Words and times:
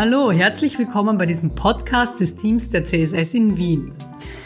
Hallo, 0.00 0.30
herzlich 0.30 0.78
willkommen 0.78 1.18
bei 1.18 1.26
diesem 1.26 1.56
Podcast 1.56 2.20
des 2.20 2.36
Teams 2.36 2.70
der 2.70 2.84
CSS 2.84 3.34
in 3.34 3.56
Wien. 3.56 3.92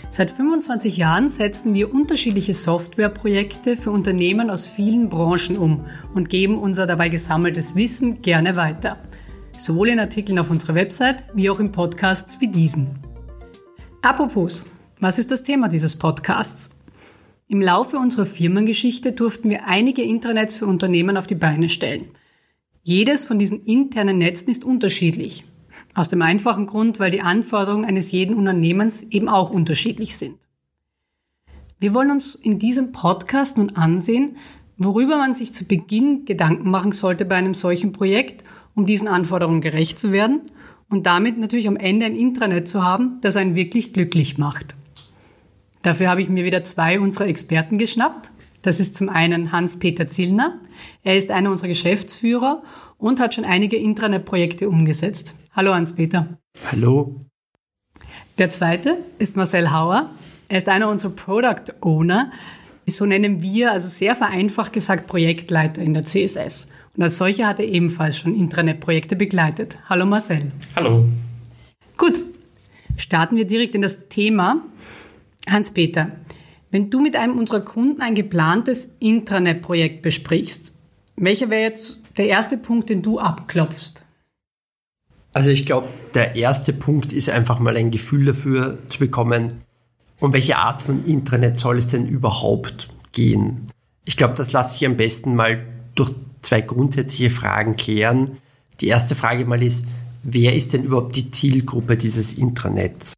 Seit 0.09 0.30
25 0.30 0.96
Jahren 0.96 1.29
setzen 1.29 1.75
wir 1.75 1.93
unterschiedliche 1.93 2.55
Softwareprojekte 2.55 3.77
für 3.77 3.91
Unternehmen 3.91 4.49
aus 4.49 4.67
vielen 4.67 5.11
Branchen 5.11 5.59
um 5.59 5.85
und 6.15 6.30
geben 6.30 6.59
unser 6.59 6.87
dabei 6.87 7.11
gesammeltes 7.11 7.75
Wissen 7.75 8.23
gerne 8.23 8.57
weiter. 8.57 8.96
Sowohl 9.59 9.91
in 9.91 10.01
Artikeln 10.01 10.38
auf 10.38 10.48
unserer 10.48 10.75
Website 10.75 11.23
wie 11.34 11.51
auch 11.51 11.61
in 11.61 11.71
Podcasts 11.71 12.41
wie 12.41 12.48
diesen. 12.48 12.89
Apropos, 14.00 14.64
was 15.00 15.19
ist 15.19 15.30
das 15.30 15.43
Thema 15.43 15.69
dieses 15.69 15.96
Podcasts? 15.96 16.71
Im 17.48 17.61
Laufe 17.61 17.98
unserer 17.98 18.25
Firmengeschichte 18.25 19.12
durften 19.12 19.50
wir 19.50 19.66
einige 19.66 20.00
Intranets 20.00 20.57
für 20.57 20.64
Unternehmen 20.64 21.19
auf 21.19 21.27
die 21.27 21.34
Beine 21.34 21.69
stellen– 21.69 22.07
jedes 22.83 23.25
von 23.25 23.38
diesen 23.38 23.65
internen 23.65 24.19
Netzen 24.19 24.51
ist 24.51 24.65
unterschiedlich. 24.65 25.45
Aus 25.95 26.09
dem 26.09 26.23
einfachen 26.23 26.66
Grund, 26.66 26.98
weil 26.98 27.11
die 27.11 27.20
Anforderungen 27.20 27.84
eines 27.84 28.12
jeden 28.12 28.34
Unternehmens 28.34 29.02
eben 29.02 29.29
auch 29.29 29.51
unterschiedlich 29.51 30.16
sind. 30.16 30.37
Wir 31.79 31.95
wollen 31.95 32.11
uns 32.11 32.34
in 32.34 32.59
diesem 32.59 32.92
Podcast 32.92 33.59
nun 33.59 33.70
ansehen, 33.77 34.37
worüber 34.79 35.19
man 35.19 35.34
sich 35.34 35.53
zu 35.53 35.65
Beginn 35.65 36.25
Gedanken 36.25 36.70
machen 36.70 36.92
sollte 36.92 37.25
bei 37.25 37.37
einem 37.37 37.55
solchen 37.55 37.92
Projekt, 37.92 38.45
um 38.75 38.87
diesen 38.87 39.09
Anforderungen 39.09 39.61
gerecht 39.61 39.98
zu 39.98 40.12
werden 40.12 40.41
und 40.89 41.06
damit 41.06 41.39
natürlich 41.39 41.69
am 41.69 41.77
Ende 41.77 42.06
ein 42.06 42.17
Intranet 42.17 42.69
zu 42.69 42.83
haben, 42.84 43.19
das 43.20 43.37
einen 43.37 43.55
wirklich 43.55 43.92
glücklich 43.92 44.39
macht. 44.39 44.75
Dafür 45.83 46.09
habe 46.09 46.23
ich 46.23 46.28
mir 46.28 46.45
wieder 46.45 46.64
zwei 46.64 47.01
unserer 47.01 47.27
Experten 47.27 47.78
geschnappt. 47.78 48.30
Das 48.62 48.79
ist 48.79 48.95
zum 48.95 49.09
einen 49.09 49.51
Hans-Peter 49.51 50.07
Zillner. 50.07 50.61
Er 51.03 51.16
ist 51.16 51.30
einer 51.30 51.51
unserer 51.51 51.69
Geschäftsführer 51.69 52.62
und 52.97 53.20
hat 53.20 53.34
schon 53.34 53.45
einige 53.45 53.77
Intranet-Projekte 53.77 54.69
umgesetzt. 54.69 55.34
Hallo 55.53 55.75
Hans-Peter. 55.75 56.39
Hallo. 56.70 57.27
Der 58.39 58.51
zweite 58.51 58.98
ist 59.19 59.36
Marcel 59.36 59.73
Hauer. 59.73 60.11
Er 60.48 60.59
ist 60.59 60.69
einer 60.69 60.89
unserer 60.89 61.12
Product 61.12 61.75
Owner. 61.81 62.31
So 62.86 63.05
nennen 63.05 63.42
wir, 63.42 63.73
also 63.73 63.89
sehr 63.89 64.14
vereinfacht 64.14 64.73
gesagt, 64.73 65.08
Projektleiter 65.08 65.83
in 65.83 65.95
der 65.95 66.05
CSS. 66.05 66.69
Und 66.97 67.03
als 67.03 67.19
solcher 67.19 67.48
hat 67.48 67.58
er 67.58 67.67
ebenfalls 67.67 68.19
schon 68.19 68.34
Intranet-Projekte 68.34 69.17
begleitet. 69.17 69.79
Hallo 69.89 70.06
Marcel. 70.06 70.53
Hallo. 70.77 71.06
Gut, 71.97 72.20
starten 72.97 73.36
wir 73.36 73.47
direkt 73.47 73.75
in 73.75 73.83
das 73.83 74.08
Thema. 74.08 74.62
Hans-Peter, 75.48 76.12
wenn 76.73 76.89
du 76.91 77.01
mit 77.01 77.17
einem 77.17 77.39
unserer 77.39 77.61
Kunden 77.61 78.01
ein 78.01 78.15
geplantes 78.15 78.97
Intranet-Projekt 78.98 80.03
besprichst, 80.03 80.73
welcher 81.17 81.51
wäre 81.51 81.62
jetzt 81.62 82.01
der 82.17 82.27
erste 82.27 82.56
Punkt, 82.56 82.89
den 82.89 83.03
du 83.03 83.19
abklopfst? 83.19 84.03
Also 85.34 85.51
ich 85.51 85.67
glaube, 85.67 85.89
der 86.14 86.34
erste 86.34 86.73
Punkt 86.73 87.12
ist 87.12 87.29
einfach 87.29 87.59
mal 87.59 87.77
ein 87.77 87.91
Gefühl 87.91 88.25
dafür 88.25 88.79
zu 88.89 88.98
bekommen, 88.98 89.48
um 90.19 90.33
welche 90.33 90.56
Art 90.56 90.83
von 90.83 91.05
Intranet 91.05 91.61
soll 91.61 91.79
es 91.79 91.89
denn 91.89 92.09
überhaupt 92.09 92.89
gehen. 93.12 93.69
Ich 94.05 94.17
glaube, 94.17 94.34
das 94.34 94.53
lasse 94.53 94.77
ich 94.77 94.86
am 94.86 94.97
besten 94.97 95.34
mal 95.34 95.64
durch 95.95 96.12
zwei 96.41 96.62
grundsätzliche 96.62 97.31
Fragen 97.31 97.77
klären. 97.77 98.25
Die 98.81 98.89
erste 98.89 99.14
Frage 99.14 99.45
mal 99.45 99.62
ist, 99.62 99.84
wer 100.23 100.55
ist 100.55 100.73
denn 100.73 100.84
überhaupt 100.84 101.17
die 101.17 101.31
Zielgruppe 101.31 101.98
dieses 101.98 102.39
Intranets? 102.39 103.14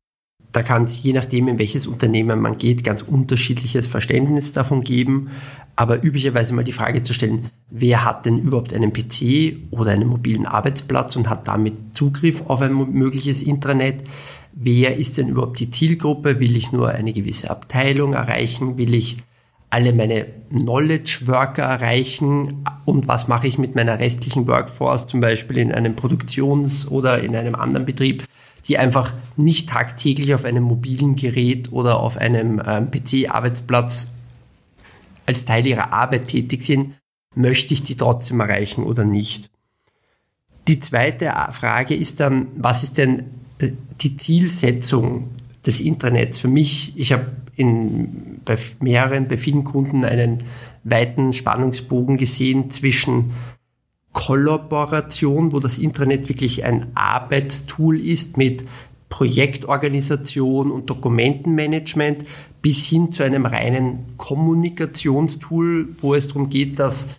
Da 0.55 0.63
kann 0.63 0.85
es 0.85 1.03
je 1.03 1.13
nachdem, 1.13 1.49
in 1.49 1.59
welches 1.59 1.89
Unternehmen 1.89 2.41
man 2.41 2.59
geht, 2.59 2.85
ganz 2.85 3.03
unterschiedliches 3.03 3.89
Verständnis 3.89 4.53
davon 4.53 4.83
geben. 4.83 5.31
Aber 5.75 6.05
üblicherweise 6.05 6.55
mal 6.55 6.63
die 6.63 6.71
Frage 6.71 7.03
zu 7.03 7.13
stellen, 7.13 7.51
wer 7.71 8.05
hat 8.05 8.25
denn 8.25 8.39
überhaupt 8.39 8.73
einen 8.73 8.93
PC 8.93 9.73
oder 9.73 9.91
einen 9.91 10.07
mobilen 10.07 10.47
Arbeitsplatz 10.47 11.17
und 11.17 11.29
hat 11.29 11.49
damit 11.49 11.97
Zugriff 11.97 12.45
auf 12.47 12.61
ein 12.61 12.73
mögliches 12.73 13.43
Intranet? 13.43 14.05
Wer 14.53 14.97
ist 14.97 15.19
denn 15.19 15.27
überhaupt 15.27 15.59
die 15.59 15.71
Zielgruppe? 15.71 16.39
Will 16.39 16.57
ich 16.57 16.71
nur 16.71 16.91
eine 16.91 17.13
gewisse 17.13 17.51
Abteilung 17.51 18.13
erreichen? 18.13 18.79
Will 18.79 18.95
ich 18.95 19.17
alle 19.71 19.93
meine 19.93 20.27
Knowledge 20.51 21.23
Worker 21.25 21.65
erreichen? 21.65 22.65
Und 22.85 23.09
was 23.09 23.27
mache 23.27 23.49
ich 23.49 23.59
mit 23.59 23.75
meiner 23.75 23.99
restlichen 23.99 24.47
Workforce, 24.47 25.09
zum 25.09 25.21
Beispiel 25.21 25.59
in 25.59 25.73
einem 25.73 25.97
Produktions- 25.97 26.87
oder 26.87 27.25
in 27.25 27.35
einem 27.35 27.57
anderen 27.57 27.87
Betrieb? 27.87 28.23
Die 28.67 28.79
einfach 28.79 29.13
nicht 29.37 29.69
tagtäglich 29.69 30.35
auf 30.35 30.45
einem 30.45 30.65
mobilen 30.65 31.17
Gerät 31.17 31.73
oder 31.73 32.01
auf 32.01 32.17
einem 32.17 32.63
ähm, 32.65 32.91
PC-Arbeitsplatz 32.91 34.09
als 35.27 35.45
Teil 35.45 35.67
ihrer 35.67 35.93
Arbeit 35.93 36.29
tätig 36.29 36.65
sind, 36.65 36.95
möchte 37.35 37.75
ich 37.75 37.83
die 37.83 37.97
trotzdem 37.97 38.41
erreichen 38.41 38.85
oder 38.85 39.05
nicht? 39.05 39.51
Die 40.69 40.81
zweite 40.81 41.33
Frage 41.53 41.95
ist 41.95 42.21
dann, 42.21 42.49
was 42.57 42.83
ist 42.83 42.97
denn 42.99 43.25
äh, 43.59 43.71
die 44.01 44.17
Zielsetzung 44.17 45.29
des 45.67 45.81
Internets 45.81 46.39
für 46.39 46.49
mich? 46.49 46.93
Ich 46.97 47.13
habe 47.13 47.33
in, 47.57 48.41
bei 48.45 48.57
mehreren, 48.81 49.29
bei 49.29 49.37
vielen 49.37 49.65
Kunden 49.65 50.05
einen 50.05 50.39
weiten 50.85 51.33
Spannungsbogen 51.33 52.17
gesehen 52.17 52.71
zwischen 52.71 53.33
Kollaboration, 54.15 55.53
wo 55.53 55.61
das 55.61 55.77
Intranet 55.77 56.31
wirklich 56.31 56.65
ein 56.65 56.87
Arbeitstool 56.95 58.01
ist 58.01 58.39
mit 58.39 58.65
Projektorganisation 59.11 60.71
und 60.71 60.89
Dokumentenmanagement 60.89 62.25
bis 62.63 62.87
hin 62.87 63.13
zu 63.13 63.23
einem 63.23 63.45
reinen 63.45 64.07
Kommunikationstool, 64.17 65.97
wo 66.01 66.15
es 66.15 66.29
darum 66.29 66.49
geht, 66.49 66.79
dass 66.79 67.11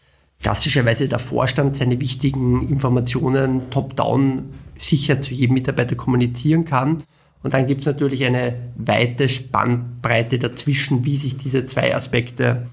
klassischerweise 0.41 1.07
der 1.07 1.19
Vorstand 1.19 1.75
seine 1.75 1.99
wichtigen 1.99 2.67
Informationen 2.67 3.69
top-down 3.69 4.49
sicher 4.77 5.21
zu 5.21 5.33
jedem 5.33 5.53
Mitarbeiter 5.53 5.95
kommunizieren 5.95 6.65
kann. 6.65 7.03
Und 7.43 7.53
dann 7.53 7.67
gibt 7.67 7.81
es 7.81 7.87
natürlich 7.87 8.25
eine 8.25 8.71
weite 8.75 9.29
Spannbreite 9.29 10.39
dazwischen, 10.39 11.05
wie 11.05 11.17
sich 11.17 11.37
diese 11.37 11.67
zwei 11.67 11.95
Aspekte 11.95 12.65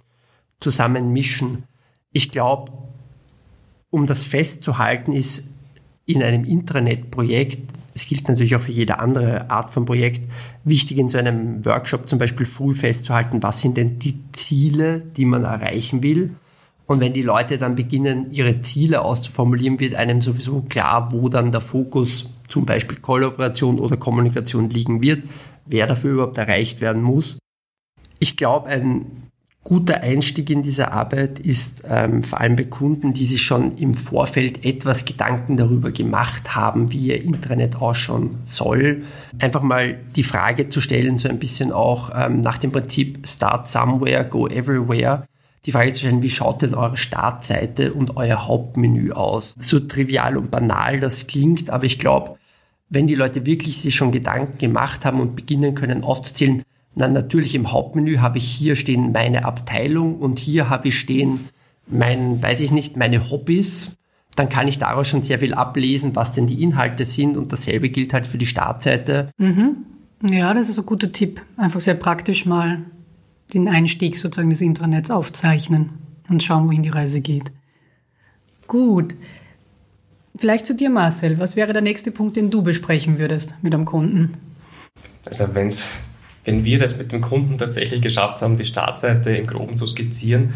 zusammenmischen. 0.60 1.65
Ich 2.12 2.31
glaube, 2.31 2.72
um 3.92 4.06
das 4.06 4.25
festzuhalten, 4.25 5.12
ist 5.12 5.44
in 6.06 6.22
einem 6.22 6.44
Intranet-Projekt, 6.44 7.60
es 7.94 8.06
gilt 8.06 8.26
natürlich 8.26 8.56
auch 8.56 8.62
für 8.62 8.72
jede 8.72 8.98
andere 8.98 9.50
Art 9.50 9.70
von 9.70 9.84
Projekt, 9.84 10.22
wichtig 10.64 10.97
in 10.97 11.10
so 11.10 11.19
einem 11.19 11.64
Workshop 11.64 12.08
zum 12.08 12.19
Beispiel 12.19 12.47
früh 12.47 12.75
festzuhalten, 12.75 13.42
was 13.42 13.60
sind 13.60 13.76
denn 13.76 13.98
die 13.98 14.19
Ziele, 14.32 15.00
die 15.16 15.26
man 15.26 15.44
erreichen 15.44 16.03
will. 16.03 16.30
Und 16.86 17.00
wenn 17.00 17.12
die 17.12 17.22
Leute 17.22 17.58
dann 17.58 17.75
beginnen, 17.75 18.32
ihre 18.32 18.62
Ziele 18.62 19.03
auszuformulieren, 19.03 19.78
wird 19.78 19.94
einem 19.94 20.22
sowieso 20.22 20.62
klar, 20.62 21.12
wo 21.12 21.28
dann 21.28 21.53
der 21.53 21.60
Fokus 21.60 22.30
zum 22.48 22.64
Beispiel 22.64 22.97
Kollaboration 22.97 23.78
oder 23.78 23.98
Kommunikation 23.98 24.70
liegen 24.70 25.03
wird, 25.03 25.22
wer 25.66 25.86
dafür 25.86 26.12
überhaupt 26.12 26.38
erreicht 26.38 26.80
werden 26.80 27.03
muss. 27.03 27.38
Ich 28.19 28.38
glaube, 28.38 28.69
ein 28.69 29.22
guter 29.64 30.00
Einstieg 30.00 30.50
in 30.50 30.62
diese 30.62 30.92
Arbeit 30.92 31.38
ist 31.38 31.82
ähm, 31.88 32.24
vor 32.24 32.40
allem 32.40 32.56
bei 32.56 32.64
Kunden, 32.64 33.14
die 33.14 33.26
sich 33.26 33.42
schon 33.42 33.76
im 33.78 33.94
Vorfeld 33.94 34.64
etwas 34.64 35.04
Gedanken 35.04 35.56
darüber 35.56 35.92
gemacht 35.92 36.56
haben, 36.56 36.90
wie 36.90 37.08
ihr 37.08 37.22
Intranet 37.22 37.76
ausschauen 37.76 38.38
soll. 38.44 39.02
Einfach 39.38 39.62
mal 39.62 39.98
die 40.16 40.24
Frage 40.24 40.68
zu 40.68 40.80
stellen, 40.80 41.18
so 41.18 41.28
ein 41.28 41.38
bisschen 41.38 41.72
auch 41.72 42.10
ähm, 42.14 42.40
nach 42.40 42.58
dem 42.58 42.72
Prinzip 42.72 43.26
Start 43.26 43.68
Somewhere, 43.68 44.24
Go 44.24 44.48
Everywhere. 44.48 45.26
Die 45.64 45.70
Frage 45.70 45.92
zu 45.92 46.00
stellen, 46.00 46.22
wie 46.22 46.30
schaut 46.30 46.62
denn 46.62 46.74
eure 46.74 46.96
Startseite 46.96 47.92
und 47.92 48.16
euer 48.16 48.48
Hauptmenü 48.48 49.12
aus? 49.12 49.54
So 49.58 49.78
trivial 49.78 50.36
und 50.36 50.50
banal 50.50 50.98
das 50.98 51.28
klingt, 51.28 51.70
aber 51.70 51.84
ich 51.84 52.00
glaube, 52.00 52.36
wenn 52.88 53.06
die 53.06 53.14
Leute 53.14 53.46
wirklich 53.46 53.78
sich 53.78 53.94
schon 53.94 54.10
Gedanken 54.10 54.58
gemacht 54.58 55.04
haben 55.04 55.20
und 55.20 55.36
beginnen 55.36 55.76
können 55.76 56.02
auszuzählen, 56.02 56.62
na, 56.94 57.08
natürlich 57.08 57.54
im 57.54 57.72
Hauptmenü 57.72 58.19
habe 58.19 58.38
ich 58.38 58.44
hier 58.44 58.76
stehen 58.76 59.12
meine 59.12 59.44
Abteilung 59.44 60.16
und 60.16 60.38
hier 60.38 60.69
habe 60.69 60.88
ich 60.88 60.98
stehen 60.98 61.48
mein, 61.86 62.42
weiß 62.42 62.60
ich 62.60 62.70
nicht, 62.70 62.97
meine 62.97 63.30
Hobbys. 63.30 63.97
Dann 64.36 64.48
kann 64.48 64.68
ich 64.68 64.78
daraus 64.78 65.09
schon 65.09 65.22
sehr 65.22 65.41
viel 65.41 65.54
ablesen, 65.54 66.16
was 66.16 66.33
denn 66.33 66.47
die 66.47 66.62
Inhalte 66.62 67.04
sind 67.04 67.36
und 67.36 67.53
dasselbe 67.53 67.91
gilt 67.91 68.15
halt 68.15 68.27
für 68.27 68.39
die 68.39 68.47
Startseite. 68.47 69.30
Mhm. 69.36 69.77
Ja, 70.30 70.54
das 70.54 70.68
ist 70.68 70.78
ein 70.78 70.86
guter 70.86 71.12
Tipp. 71.12 71.42
Einfach 71.56 71.80
sehr 71.80 71.94
praktisch 71.94 72.47
mal 72.47 72.78
den 73.53 73.68
Einstieg 73.68 74.16
sozusagen 74.16 74.50
des 74.50 74.60
Intranets 74.60 75.10
aufzeichnen 75.10 75.91
und 76.28 76.42
schauen, 76.42 76.66
wohin 76.66 76.83
die 76.83 76.89
Reise 76.89 77.21
geht. 77.21 77.53
Gut. 78.66 79.15
Vielleicht 80.36 80.65
zu 80.65 80.74
dir, 80.74 80.89
Marcel. 80.89 81.39
Was 81.39 81.56
wäre 81.56 81.72
der 81.72 81.83
nächste 81.83 82.10
Punkt, 82.10 82.36
den 82.36 82.50
du 82.50 82.62
besprechen 82.62 83.18
würdest 83.18 83.56
mit 83.62 83.74
einem 83.74 83.84
Kunden? 83.84 84.33
Also 85.27 85.54
wenn 85.54 85.66
es 85.66 85.91
wenn 86.44 86.65
wir 86.65 86.78
das 86.78 86.98
mit 86.98 87.12
dem 87.12 87.21
Kunden 87.21 87.59
tatsächlich 87.59 88.00
geschafft 88.00 88.42
haben, 88.42 88.56
die 88.56 88.65
Startseite 88.65 89.30
im 89.30 89.47
Groben 89.47 89.77
zu 89.77 89.86
skizzieren, 89.86 90.54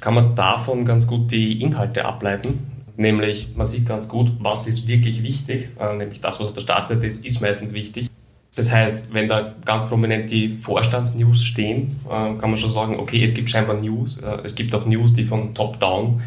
kann 0.00 0.14
man 0.14 0.34
davon 0.34 0.84
ganz 0.84 1.06
gut 1.06 1.30
die 1.30 1.60
Inhalte 1.60 2.04
ableiten. 2.04 2.66
Nämlich, 2.96 3.50
man 3.56 3.64
sieht 3.64 3.86
ganz 3.86 4.08
gut, 4.08 4.32
was 4.40 4.66
ist 4.66 4.86
wirklich 4.86 5.22
wichtig. 5.22 5.70
Äh, 5.78 5.96
nämlich 5.96 6.20
das, 6.20 6.40
was 6.40 6.48
auf 6.48 6.52
der 6.52 6.60
Startseite 6.60 7.06
ist, 7.06 7.24
ist 7.24 7.40
meistens 7.40 7.72
wichtig. 7.72 8.10
Das 8.54 8.70
heißt, 8.70 9.14
wenn 9.14 9.28
da 9.28 9.54
ganz 9.64 9.88
prominent 9.88 10.30
die 10.30 10.52
Vorstandsnews 10.52 11.44
stehen, 11.44 12.00
äh, 12.06 12.10
kann 12.10 12.50
man 12.50 12.56
schon 12.56 12.68
sagen, 12.68 12.98
okay, 12.98 13.22
es 13.22 13.34
gibt 13.34 13.48
scheinbar 13.48 13.76
News. 13.76 14.18
Äh, 14.18 14.38
es 14.44 14.54
gibt 14.54 14.74
auch 14.74 14.86
News, 14.86 15.12
die 15.12 15.24
von 15.24 15.54
Top-Down 15.54 16.20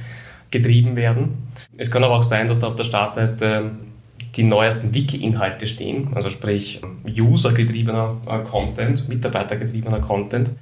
getrieben 0.52 0.96
werden. 0.96 1.48
Es 1.78 1.92
kann 1.92 2.04
aber 2.04 2.16
auch 2.16 2.24
sein, 2.24 2.48
dass 2.48 2.60
da 2.60 2.68
auf 2.68 2.76
der 2.76 2.86
Startseite 2.86 3.72
die 4.36 4.44
neuesten 4.44 4.94
Wiki-Inhalte 4.94 5.68
stehen, 5.68 6.14
also 6.16 6.30
sprich 6.30 6.82
usergetriebener 7.06 8.22
äh, 8.28 8.40
Content, 8.44 9.08
mitarbeitergetriebener 9.08 10.00
Content. 10.00 10.56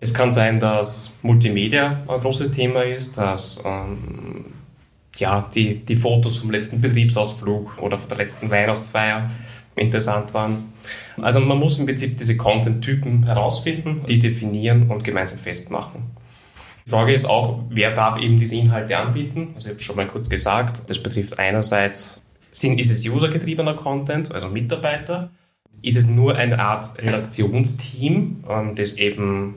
Es 0.00 0.12
kann 0.12 0.30
sein, 0.30 0.60
dass 0.60 1.14
Multimedia 1.22 2.04
ein 2.06 2.20
großes 2.20 2.50
Thema 2.50 2.82
ist, 2.82 3.16
dass 3.16 3.62
ähm, 3.64 4.46
ja, 5.16 5.48
die, 5.54 5.84
die 5.84 5.96
Fotos 5.96 6.38
vom 6.38 6.50
letzten 6.50 6.80
Betriebsausflug 6.80 7.78
oder 7.80 7.96
von 7.96 8.08
der 8.08 8.18
letzten 8.18 8.50
Weihnachtsfeier 8.50 9.30
interessant 9.76 10.34
waren. 10.34 10.72
Also 11.20 11.40
man 11.40 11.58
muss 11.58 11.78
im 11.78 11.86
Prinzip 11.86 12.18
diese 12.18 12.36
Content-Typen 12.36 13.24
herausfinden, 13.24 14.02
die 14.08 14.18
definieren 14.18 14.90
und 14.90 15.04
gemeinsam 15.04 15.38
festmachen. 15.38 16.14
Die 16.86 16.90
Frage 16.90 17.12
ist 17.12 17.24
auch, 17.24 17.60
wer 17.70 17.92
darf 17.92 18.18
eben 18.18 18.38
diese 18.38 18.56
Inhalte 18.56 18.98
anbieten? 18.98 19.52
Also 19.54 19.68
ich 19.68 19.74
habe 19.74 19.82
schon 19.82 19.96
mal 19.96 20.06
kurz 20.06 20.28
gesagt, 20.28 20.82
das 20.88 21.02
betrifft 21.02 21.38
einerseits, 21.38 22.20
sind, 22.54 22.78
ist 22.78 22.90
es 22.90 23.04
usergetriebener 23.04 23.74
Content, 23.74 24.32
also 24.32 24.48
Mitarbeiter? 24.48 25.30
Ist 25.82 25.96
es 25.96 26.06
nur 26.06 26.36
eine 26.36 26.58
Art 26.60 27.02
Redaktionsteam, 27.02 28.44
ähm, 28.48 28.74
das 28.74 28.94
eben 28.94 29.56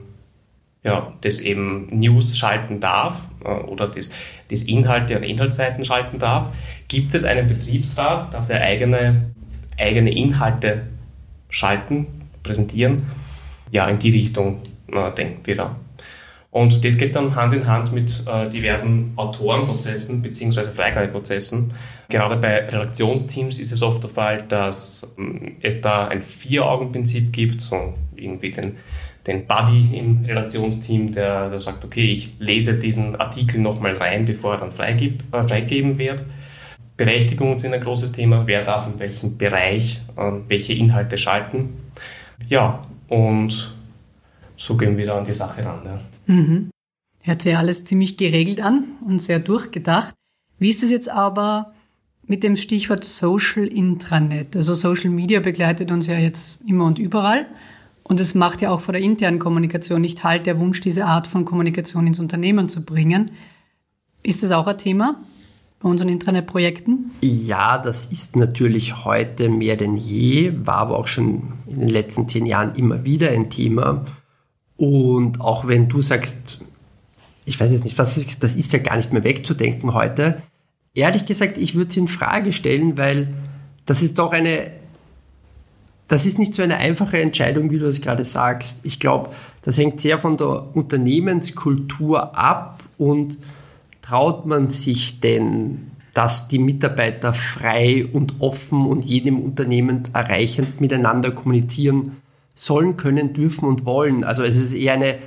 ja, 0.83 1.13
das 1.21 1.39
eben 1.39 1.87
News 1.87 2.37
schalten 2.37 2.79
darf 2.79 3.27
äh, 3.43 3.49
oder 3.49 3.87
das, 3.87 4.11
das 4.49 4.63
Inhalte 4.63 5.17
und 5.17 5.23
Inhaltsseiten 5.23 5.83
schalten 5.83 6.17
darf. 6.17 6.49
Gibt 6.87 7.13
es 7.13 7.25
einen 7.25 7.47
Betriebsrat, 7.47 8.33
darf 8.33 8.47
der 8.47 8.61
eigene, 8.61 9.31
eigene 9.77 10.15
Inhalte 10.15 10.87
schalten, 11.49 12.07
präsentieren? 12.41 12.97
Ja, 13.71 13.87
in 13.87 13.99
die 13.99 14.11
Richtung 14.11 14.61
äh, 14.91 15.11
denken 15.11 15.41
wir 15.45 15.55
da. 15.55 15.75
Und 16.57 16.83
das 16.83 16.97
geht 16.97 17.15
dann 17.15 17.35
Hand 17.35 17.53
in 17.53 17.67
Hand 17.67 17.91
mit 17.93 18.23
äh, 18.25 18.49
diversen 18.49 19.13
Autorenprozessen 19.15 20.23
bzw. 20.23 20.63
Freigabeprozessen. 20.63 21.71
Gerade 22.09 22.35
bei 22.37 22.65
Redaktionsteams 22.65 23.59
ist 23.59 23.71
es 23.71 23.83
oft 23.83 24.01
der 24.01 24.09
Fall, 24.09 24.41
dass 24.47 25.15
ähm, 25.19 25.57
es 25.61 25.81
da 25.81 26.07
ein 26.07 26.23
Vier-Augen-Prinzip 26.23 27.31
gibt, 27.31 27.61
so 27.61 27.93
irgendwie 28.15 28.49
den 28.49 28.77
den 29.27 29.45
Buddy 29.45 29.97
im 29.97 30.25
Redaktionsteam, 30.25 31.13
der, 31.13 31.49
der 31.49 31.59
sagt, 31.59 31.83
okay, 31.85 32.13
ich 32.13 32.33
lese 32.39 32.79
diesen 32.79 33.17
Artikel 33.17 33.59
nochmal 33.59 33.93
rein, 33.93 34.23
bevor 34.25 34.53
er 34.53 34.61
dann 34.61 34.71
freigib, 34.71 35.21
äh, 35.33 35.43
freigegeben 35.43 35.99
wird. 35.99 36.25
Berechtigungen 36.95 37.59
sind 37.59 37.73
ein 37.73 37.81
großes 37.81 38.13
Thema. 38.13 38.47
Wer 38.47 38.63
darf 38.63 38.87
in 38.87 38.97
welchem 38.97 39.37
Bereich 39.37 40.01
äh, 40.15 40.31
welche 40.47 40.73
Inhalte 40.73 41.19
schalten? 41.19 41.75
Ja, 42.47 42.81
und 43.09 43.76
so 44.57 44.75
gehen 44.75 44.97
wir 44.97 45.05
da 45.05 45.17
an 45.19 45.23
die 45.23 45.33
Sache 45.33 45.63
ran. 45.63 45.81
Ja. 45.85 46.33
Mhm. 46.33 46.69
Hört 47.21 47.41
sich 47.41 47.55
alles 47.55 47.85
ziemlich 47.85 48.17
geregelt 48.17 48.59
an 48.59 48.85
und 49.05 49.21
sehr 49.21 49.39
durchgedacht. 49.39 50.13
Wie 50.59 50.69
ist 50.69 50.83
es 50.83 50.91
jetzt 50.91 51.09
aber 51.09 51.73
mit 52.25 52.43
dem 52.43 52.55
Stichwort 52.55 53.03
Social 53.03 53.67
Intranet? 53.67 54.55
Also 54.55 54.73
Social 54.75 55.11
Media 55.11 55.39
begleitet 55.39 55.91
uns 55.91 56.07
ja 56.07 56.17
jetzt 56.17 56.59
immer 56.65 56.85
und 56.85 56.99
überall. 56.99 57.45
Und 58.03 58.19
es 58.19 58.33
macht 58.35 58.61
ja 58.61 58.71
auch 58.71 58.81
vor 58.81 58.93
der 58.93 59.01
internen 59.01 59.37
Kommunikation 59.37 60.01
nicht 60.01 60.23
halt, 60.23 60.45
der 60.45 60.59
Wunsch, 60.59 60.79
diese 60.79 61.05
Art 61.05 61.27
von 61.27 61.43
Kommunikation 61.43 62.07
ins 62.07 62.19
Unternehmen 62.19 62.69
zu 62.69 62.85
bringen. 62.85 63.31
Ist 64.23 64.43
das 64.43 64.51
auch 64.51 64.65
ein 64.65 64.77
Thema 64.77 65.21
bei 65.81 65.89
unseren 65.89 66.09
Internetprojekten? 66.09 67.11
Ja, 67.21 67.77
das 67.77 68.05
ist 68.05 68.37
natürlich 68.37 69.03
heute 69.03 69.49
mehr 69.49 69.75
denn 69.75 69.97
je, 69.97 70.53
war 70.65 70.77
aber 70.77 70.97
auch 70.97 71.07
schon 71.07 71.53
in 71.67 71.81
den 71.81 71.89
letzten 71.89 72.29
zehn 72.29 72.45
Jahren 72.45 72.75
immer 72.75 73.03
wieder 73.03 73.31
ein 73.31 73.49
Thema. 73.49 74.05
Und 74.77 75.41
auch 75.41 75.67
wenn 75.67 75.89
du 75.89 76.01
sagst, 76.01 76.61
ich 77.45 77.59
weiß 77.59 77.71
jetzt 77.71 77.83
nicht, 77.83 77.97
was 77.97 78.17
ist, 78.17 78.43
das 78.43 78.55
ist 78.55 78.71
ja 78.73 78.79
gar 78.79 78.97
nicht 78.97 79.11
mehr 79.11 79.23
wegzudenken 79.23 79.93
heute. 79.93 80.41
Ehrlich 80.93 81.25
gesagt, 81.25 81.57
ich 81.57 81.75
würde 81.75 81.89
es 81.89 81.97
in 81.97 82.07
Frage 82.07 82.53
stellen, 82.53 82.97
weil 82.97 83.33
das 83.85 84.01
ist 84.01 84.19
doch 84.19 84.31
eine 84.31 84.71
das 86.07 86.25
ist 86.25 86.39
nicht 86.39 86.53
so 86.53 86.63
eine 86.63 86.77
einfache 86.77 87.19
Entscheidung, 87.21 87.69
wie 87.69 87.79
du 87.79 87.85
es 87.85 88.01
gerade 88.01 88.23
sagst. 88.23 88.79
Ich 88.83 88.99
glaube, 88.99 89.31
das 89.61 89.77
hängt 89.77 89.99
sehr 89.99 90.19
von 90.19 90.37
der 90.37 90.75
Unternehmenskultur 90.75 92.37
ab 92.37 92.83
und 92.97 93.37
traut 94.01 94.45
man 94.45 94.69
sich 94.69 95.19
denn, 95.19 95.91
dass 96.13 96.47
die 96.47 96.59
Mitarbeiter 96.59 97.33
frei 97.33 98.07
und 98.11 98.35
offen 98.39 98.87
und 98.87 99.03
jedem 99.03 99.39
Unternehmen 99.39 100.03
erreichend 100.13 100.79
miteinander 100.79 101.31
kommunizieren 101.31 102.13
sollen, 102.57 102.97
können, 102.97 103.33
dürfen 103.33 103.67
und 103.67 103.85
wollen. 103.85 104.23
Also 104.23 104.43
es 104.43 104.57
ist 104.57 104.73
eher 104.73 104.93
eine 104.93 105.19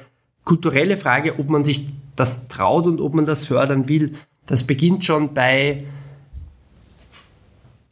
kulturelle 0.44 0.96
Frage, 0.96 1.38
ob 1.38 1.48
man 1.48 1.64
sich 1.64 1.88
das 2.16 2.48
traut 2.48 2.86
und 2.86 3.00
ob 3.00 3.14
man 3.14 3.24
das 3.24 3.46
fördern 3.46 3.88
will. 3.88 4.14
Das 4.46 4.64
beginnt 4.64 5.04
schon 5.04 5.32
bei 5.32 5.84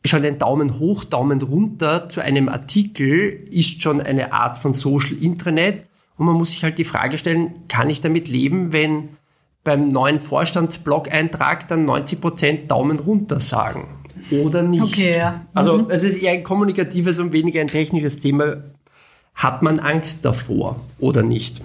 schon 0.04 0.24
ein 0.24 0.38
Daumen 0.38 0.78
hoch, 0.78 1.04
Daumen 1.04 1.40
runter 1.42 2.08
zu 2.08 2.20
einem 2.20 2.48
Artikel 2.48 3.46
ist 3.50 3.82
schon 3.82 4.00
eine 4.00 4.32
Art 4.32 4.56
von 4.56 4.74
Social 4.74 5.16
Intranet. 5.20 5.84
Und 6.16 6.26
man 6.26 6.36
muss 6.36 6.50
sich 6.50 6.64
halt 6.64 6.78
die 6.78 6.84
Frage 6.84 7.18
stellen, 7.18 7.68
kann 7.68 7.90
ich 7.90 8.00
damit 8.00 8.28
leben, 8.28 8.72
wenn 8.72 9.10
beim 9.62 9.88
neuen 9.88 10.20
Vorstandsblog-Eintrag 10.20 11.68
dann 11.68 11.84
90 11.84 12.20
Prozent 12.20 12.70
Daumen 12.70 12.98
runter 12.98 13.38
sagen? 13.38 13.86
Oder 14.30 14.62
nicht? 14.62 14.82
Okay, 14.82 15.16
ja. 15.16 15.46
Also, 15.54 15.86
es 15.88 16.02
ist 16.02 16.20
eher 16.20 16.32
ein 16.32 16.42
kommunikatives 16.42 17.20
und 17.20 17.32
weniger 17.32 17.60
ein 17.60 17.68
technisches 17.68 18.18
Thema. 18.18 18.56
Hat 19.38 19.62
man 19.62 19.78
Angst 19.78 20.24
davor 20.24 20.76
oder 20.98 21.22
nicht? 21.22 21.62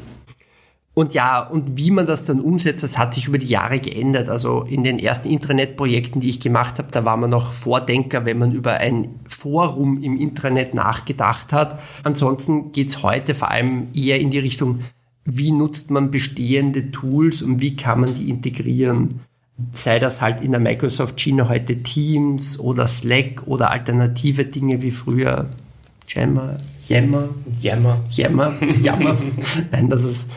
Und 0.94 1.16
ja, 1.16 1.40
und 1.40 1.76
wie 1.76 1.90
man 1.90 2.06
das 2.06 2.24
dann 2.24 2.40
umsetzt, 2.40 2.84
das 2.84 3.00
hat 3.00 3.16
sich 3.16 3.28
über 3.28 3.40
die 3.40 3.48
Jahre 3.48 3.80
geändert. 3.80 4.30
Also 4.30 4.62
in 4.62 4.84
den 4.84 5.00
ersten 5.00 5.28
Intranet-Projekten, 5.28 6.20
die 6.20 6.30
ich 6.30 6.40
gemacht 6.40 6.78
habe, 6.78 6.90
da 6.92 7.04
war 7.04 7.18
man 7.18 7.32
noch 7.32 7.52
Vordenker, 7.52 8.26
wenn 8.26 8.38
man 8.38 8.52
über 8.52 8.74
ein 8.74 9.20
Forum 9.28 10.04
im 10.04 10.20
Intranet 10.20 10.76
nachgedacht 10.76 11.52
hat. 11.52 11.80
Ansonsten 12.04 12.74
geht's 12.74 13.02
heute 13.02 13.34
vor 13.34 13.50
allem 13.50 13.88
eher 13.96 14.20
in 14.20 14.30
die 14.30 14.38
Richtung, 14.38 14.82
wie 15.26 15.52
nutzt 15.52 15.90
man 15.90 16.12
bestehende 16.12 16.92
Tools 16.92 17.42
und 17.42 17.60
wie 17.60 17.76
kann 17.76 18.02
man 18.02 18.14
die 18.14 18.30
integrieren. 18.30 19.22
Sei 19.72 19.98
das 19.98 20.22
halt 20.22 20.42
in 20.42 20.52
der 20.52 20.60
Microsoft 20.60 21.20
Schiene 21.20 21.50
heute 21.50 21.82
Teams 21.82 22.60
oder 22.60 22.86
Slack 22.88 23.48
oder 23.48 23.72
alternative 23.72 24.46
Dinge 24.46 24.84
wie 24.84 24.92
früher 24.92 25.48
Jammer, 26.08 26.58
Yammer, 26.88 27.30
Yammer, 27.62 28.04
Yammer, 28.12 28.54
Yammer. 28.82 29.18
Nein, 29.72 29.90
das 29.90 30.04
ist 30.04 30.28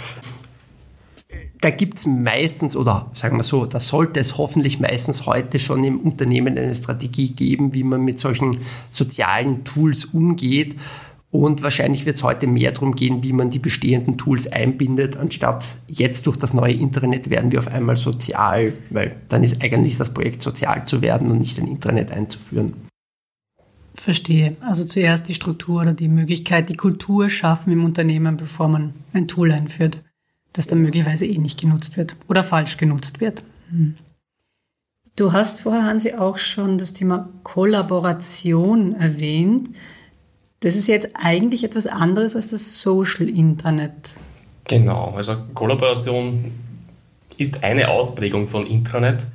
da 1.61 1.71
gibt 1.71 1.99
es 1.99 2.07
meistens, 2.07 2.77
oder 2.77 3.11
sagen 3.15 3.39
wir 3.39 3.43
so, 3.43 3.67
da 3.67 3.81
sollte 3.81 4.21
es 4.21 4.39
hoffentlich 4.39 4.79
meistens 4.79 5.27
heute 5.27 5.59
schon 5.59 5.83
im 5.85 5.99
Unternehmen 5.99 6.57
eine 6.57 6.75
Strategie 6.75 7.31
geben, 7.31 7.75
wie 7.75 7.83
man 7.83 8.03
mit 8.03 8.19
solchen 8.19 8.59
sozialen 8.89 9.65
Tools 9.65 10.05
umgeht. 10.05 10.77
Und 11.31 11.63
wahrscheinlich 11.63 12.07
wird 12.07 12.17
es 12.17 12.23
heute 12.23 12.47
mehr 12.47 12.73
darum 12.73 12.95
gehen, 12.95 13.23
wie 13.23 13.33
man 13.33 13.51
die 13.51 13.59
bestehenden 13.59 14.17
Tools 14.17 14.47
einbindet, 14.47 15.17
anstatt 15.17 15.79
jetzt 15.89 16.27
durch 16.27 16.37
das 16.37 16.55
neue 16.55 16.75
Internet 16.75 17.31
werden 17.31 17.51
wir 17.53 17.59
auf 17.59 17.69
einmal 17.69 17.97
sozial, 17.97 18.73
weil 18.91 19.17
dann 19.29 19.43
ist 19.43 19.61
eigentlich 19.61 19.97
das 19.97 20.15
Projekt 20.15 20.43
sozial 20.43 20.87
zu 20.87 21.03
werden 21.03 21.31
und 21.31 21.41
nicht 21.41 21.59
ein 21.59 21.67
Internet 21.67 22.13
einzuführen. 22.13 22.75
Verstehe. 23.97 24.57
Also 24.61 24.85
zuerst 24.85 25.29
die 25.29 25.35
Struktur 25.35 25.83
oder 25.83 25.95
die 25.95 26.09
Möglichkeit, 26.09 26.69
die 26.69 26.77
Kultur 26.77 27.31
schaffen 27.31 27.73
im 27.73 27.85
Unternehmen, 27.85 28.37
bevor 28.37 28.69
man 28.69 28.95
ein 29.13 29.29
Tool 29.29 29.51
einführt 29.51 30.03
das 30.57 30.67
dann 30.67 30.81
möglicherweise 30.81 31.27
eh 31.27 31.39
nicht 31.39 31.61
genutzt 31.61 31.97
wird 31.97 32.17
oder 32.29 32.43
falsch 32.43 32.77
genutzt 32.77 33.21
wird. 33.21 33.43
Hm. 33.71 33.97
Du 35.15 35.33
hast 35.33 35.63
vorher, 35.63 35.85
Hansi, 35.85 36.15
auch 36.15 36.39
schon 36.39 36.79
das 36.79 36.93
Thema 36.93 37.29
Kollaboration 37.43 38.95
erwähnt. 38.95 39.71
Das 40.61 40.77
ist 40.77 40.89
jetzt 40.89 41.09
eigentlich 41.15 41.65
etwas 41.65 41.87
anderes 41.87 42.37
als 42.37 42.49
das 42.49 42.81
Social 42.81 43.29
Internet. 43.29 44.17
Genau, 44.65 45.13
also 45.15 45.37
Kollaboration 45.55 46.53
ist 47.39 47.65
eine 47.65 47.89
Ausprägung 47.89 48.49
von 48.49 48.67
Intranet. 48.67 49.27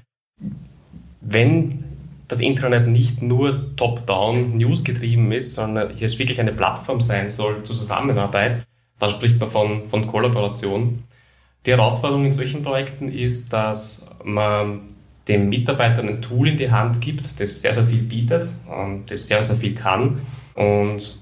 Wenn 1.22 1.84
das 2.32 2.40
Intranet 2.40 2.88
nicht 2.88 3.22
nur 3.22 3.76
top-down 3.76 4.58
News 4.58 4.86
getrieben 4.86 5.34
ist, 5.34 5.54
sondern 5.54 5.94
hier 5.94 6.06
es 6.06 6.18
wirklich 6.18 6.40
eine 6.40 6.54
Plattform 6.54 7.02
sein 7.02 7.30
soll 7.30 7.62
zur 7.64 7.76
Zusammenarbeit, 7.76 8.66
da 9.00 9.10
spricht 9.10 9.38
man 9.38 9.50
von, 9.50 9.88
von 9.90 10.08
Kollaboration. 10.08 11.04
Die 11.66 11.72
Herausforderung 11.72 12.24
in 12.24 12.32
solchen 12.32 12.62
Projekten 12.62 13.10
ist, 13.10 13.52
dass 13.52 14.10
man 14.24 14.84
dem 15.28 15.50
Mitarbeiter 15.50 16.04
ein 16.04 16.22
Tool 16.22 16.48
in 16.48 16.58
die 16.58 16.72
Hand 16.72 17.02
gibt, 17.02 17.40
das 17.40 17.60
sehr, 17.60 17.74
sehr 17.74 17.84
viel 17.84 18.04
bietet, 18.04 18.50
das 19.08 19.28
sehr, 19.28 19.44
sehr 19.44 19.58
viel 19.58 19.76
kann 19.76 20.22
und 20.56 21.22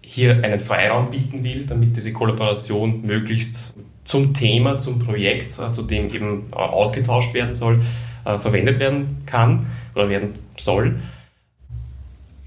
hier 0.00 0.42
einen 0.42 0.58
Freiraum 0.58 1.10
bieten 1.10 1.44
will, 1.44 1.64
damit 1.64 1.94
diese 1.94 2.12
Kollaboration 2.12 3.02
möglichst 3.02 3.74
zum 4.02 4.34
Thema, 4.34 4.78
zum 4.78 4.98
Projekt, 4.98 5.56
äh, 5.60 5.70
zu 5.70 5.82
dem 5.82 6.12
eben 6.12 6.48
äh, 6.50 6.56
ausgetauscht 6.56 7.34
werden 7.34 7.54
soll, 7.54 7.82
äh, 8.24 8.36
verwendet 8.36 8.80
werden 8.80 9.18
kann 9.26 9.66
oder 9.94 10.08
werden 10.08 10.34
soll. 10.56 10.96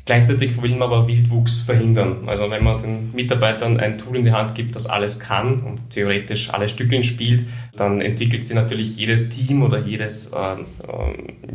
Gleichzeitig 0.06 0.62
will 0.62 0.72
man 0.72 0.82
aber 0.84 1.08
Wildwuchs 1.08 1.60
verhindern. 1.60 2.28
Also 2.28 2.50
wenn 2.50 2.64
man 2.64 2.82
den 2.82 3.12
Mitarbeitern 3.14 3.80
ein 3.80 3.98
Tool 3.98 4.18
in 4.18 4.26
die 4.26 4.34
Hand 4.34 4.54
gibt, 4.54 4.76
das 4.76 4.86
alles 4.86 5.20
kann 5.20 5.62
und 5.62 5.90
theoretisch 5.92 6.50
alle 6.54 6.68
Stückeln 6.68 7.04
spielt, 7.04 7.46
dann 7.78 8.02
entwickelt 8.02 8.44
sich 8.44 8.54
natürlich 8.54 8.98
jedes 8.98 9.30
Team 9.30 9.64
oder 9.64 9.80
jedes, 9.80 10.28
äh, 10.28 10.58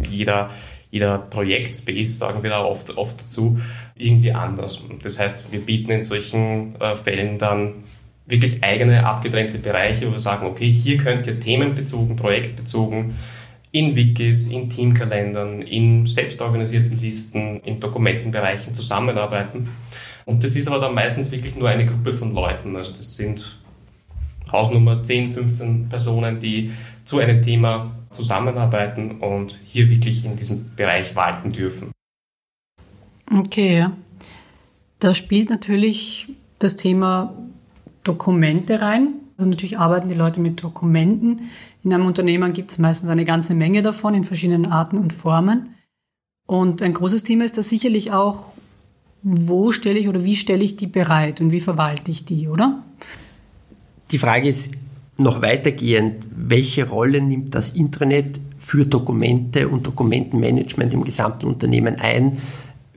jeder, 0.09 0.49
jeder 0.91 1.19
Projektspace, 1.19 2.19
sagen 2.19 2.43
wir 2.43 2.49
da 2.49 2.65
oft, 2.65 2.97
oft 2.97 3.21
dazu, 3.21 3.61
irgendwie 3.95 4.33
anders. 4.33 4.83
Das 5.03 5.19
heißt, 5.19 5.53
wir 5.53 5.61
bieten 5.61 5.91
in 5.91 6.01
solchen 6.01 6.75
äh, 6.81 6.97
Fällen 6.97 7.37
dann 7.37 7.85
wirklich 8.25 8.65
eigene 8.65 9.05
abgetrennte 9.05 9.59
Bereiche, 9.59 10.07
wo 10.07 10.13
wir 10.13 10.19
sagen, 10.19 10.47
okay, 10.47 10.73
hier 10.73 10.97
könnt 10.97 11.27
ihr 11.27 11.39
themenbezogen, 11.39 12.17
projektbezogen 12.17 13.15
in 13.79 13.95
Wikis, 13.95 14.49
in 14.49 14.69
Teamkalendern, 14.69 15.63
in 15.63 16.05
selbstorganisierten 16.05 16.99
Listen, 17.01 17.61
in 17.61 17.79
Dokumentenbereichen 17.79 18.75
zusammenarbeiten. 18.75 19.69
Und 20.27 20.43
das 20.43 20.57
ist 20.57 20.67
aber 20.67 20.81
dann 20.81 20.95
meistens 20.95 21.31
wirklich 21.31 21.55
nur 21.55 21.69
eine 21.69 21.85
Gruppe 21.85 22.13
von 22.13 22.33
Leuten. 22.33 22.75
Also 22.75 22.93
das 22.93 23.15
sind 23.15 23.61
Hausnummer 24.51 25.01
10, 25.01 25.33
15 25.33 25.89
Personen, 25.89 26.41
die 26.41 26.73
zu 27.05 27.19
einem 27.19 27.41
Thema 27.41 27.95
zusammenarbeiten 28.11 29.21
und 29.21 29.61
hier 29.65 29.89
wirklich 29.89 30.25
in 30.25 30.35
diesem 30.35 30.75
Bereich 30.75 31.15
walten 31.15 31.51
dürfen. 31.51 31.93
Okay. 33.33 33.87
Da 34.99 35.15
spielt 35.15 35.51
natürlich 35.51 36.27
das 36.59 36.75
Thema 36.75 37.33
Dokumente 38.03 38.81
rein. 38.81 39.15
Also 39.37 39.49
natürlich 39.49 39.79
arbeiten 39.79 40.09
die 40.09 40.17
Leute 40.17 40.41
mit 40.41 40.65
Dokumenten. 40.65 41.37
In 41.89 41.95
einem 41.95 42.05
Unternehmen 42.05 42.53
gibt 42.53 42.71
es 42.71 42.77
meistens 42.77 43.09
eine 43.09 43.25
ganze 43.25 43.55
Menge 43.55 43.81
davon 43.81 44.13
in 44.13 44.23
verschiedenen 44.23 44.67
Arten 44.67 44.99
und 44.99 45.15
Formen. 45.15 45.75
Und 46.47 46.83
ein 46.83 46.93
großes 46.93 47.23
Thema 47.23 47.47
ist 47.47 47.57
da 47.57 47.63
sicherlich 47.63 48.13
auch, 48.13 48.49
wo 49.23 49.73
stelle 49.73 49.99
ich 49.99 50.07
oder 50.07 50.23
wie 50.23 50.37
stelle 50.37 50.63
ich 50.63 50.77
die 50.77 50.87
bereit 50.87 51.41
und 51.41 51.51
wie 51.51 51.61
verwalte 51.61 52.11
ich 52.11 52.27
die, 52.27 52.47
oder? 52.47 52.83
Die 54.11 54.19
Frage 54.19 54.51
ist 54.51 54.73
noch 55.17 55.41
weitergehend, 55.41 56.29
welche 56.37 56.87
Rolle 56.87 57.23
nimmt 57.23 57.55
das 57.55 57.71
Intranet 57.71 58.39
für 58.59 58.85
Dokumente 58.85 59.67
und 59.67 59.87
Dokumentenmanagement 59.87 60.93
im 60.93 61.05
gesamten 61.05 61.47
Unternehmen 61.47 61.97
ein? 61.97 62.37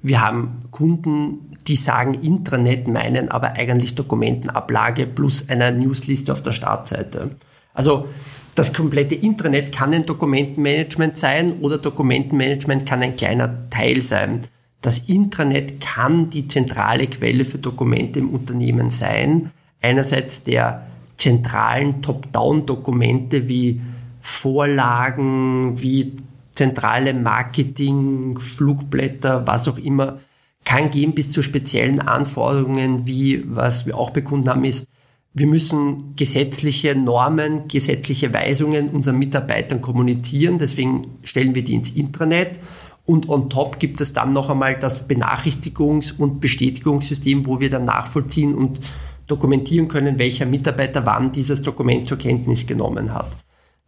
Wir 0.02 0.20
haben 0.20 0.64
Kunden, 0.70 1.54
die 1.66 1.78
sagen 1.78 2.16
Intranet, 2.16 2.90
meinen 2.90 3.30
aber 3.30 3.54
eigentlich 3.54 3.96
Dokumentenablage 3.96 5.08
plus 5.08 5.48
einer 5.48 5.72
Newsliste 5.72 6.34
auf 6.34 6.44
der 6.44 6.52
Startseite. 6.52 7.38
Also 7.74 8.10
das 8.56 8.74
komplette 8.74 9.16
Intranet 9.16 9.72
kann 9.72 9.94
ein 9.94 10.06
Dokumentenmanagement 10.06 11.18
sein 11.18 11.54
oder 11.62 11.78
Dokumentenmanagement 11.78 12.86
kann 12.86 13.02
ein 13.02 13.16
kleiner 13.16 13.70
Teil 13.70 14.02
sein. 14.02 14.42
Das 14.82 14.98
Intranet 14.98 15.80
kann 15.80 16.30
die 16.30 16.48
zentrale 16.48 17.08
Quelle 17.08 17.46
für 17.46 17.60
Dokumente 17.60 18.20
im 18.20 18.30
Unternehmen 18.30 18.90
sein. 18.90 19.52
Einerseits 19.82 20.44
der 20.44 20.88
zentralen 21.18 22.02
Top-Down-Dokumente 22.02 23.48
wie 23.48 23.80
Vorlagen, 24.22 25.82
wie 25.82 26.18
zentrale 26.54 27.14
Marketing, 27.14 28.40
Flugblätter, 28.40 29.48
was 29.48 29.68
auch 29.68 29.78
immer, 29.78 30.20
kann 30.66 30.92
gehen 30.92 31.14
bis 31.14 31.32
zu 31.32 31.42
speziellen 31.42 32.00
Anforderungen, 32.02 33.08
wie 33.08 33.44
was 33.48 33.86
wir 33.86 33.98
auch 33.98 34.12
bekunden 34.12 34.50
haben, 34.50 34.66
ist, 34.66 34.88
wir 35.34 35.48
müssen 35.48 36.16
gesetzliche 36.16 36.94
Normen, 36.94 37.68
gesetzliche 37.68 38.34
Weisungen 38.34 38.90
unseren 38.90 39.18
Mitarbeitern 39.18 39.82
kommunizieren. 39.82 40.58
Deswegen 40.58 41.04
stellen 41.24 41.56
wir 41.56 41.64
die 41.64 41.76
ins 41.76 41.92
Intranet. 41.92 42.60
Und 43.06 43.30
on 43.30 43.50
top 43.50 43.80
gibt 43.80 44.02
es 44.02 44.14
dann 44.14 44.34
noch 44.34 44.50
einmal 44.50 44.78
das 44.78 45.10
Benachrichtigungs- 45.10 46.18
und 46.18 46.40
Bestätigungssystem, 46.40 47.46
wo 47.46 47.62
wir 47.62 47.70
dann 47.70 47.86
nachvollziehen 47.86 48.54
und 48.54 48.80
dokumentieren 49.28 49.88
können, 49.88 50.20
welcher 50.20 50.46
Mitarbeiter 50.46 51.06
wann 51.06 51.32
dieses 51.32 51.62
Dokument 51.62 52.08
zur 52.08 52.18
Kenntnis 52.18 52.68
genommen 52.68 53.14
hat. 53.14 53.30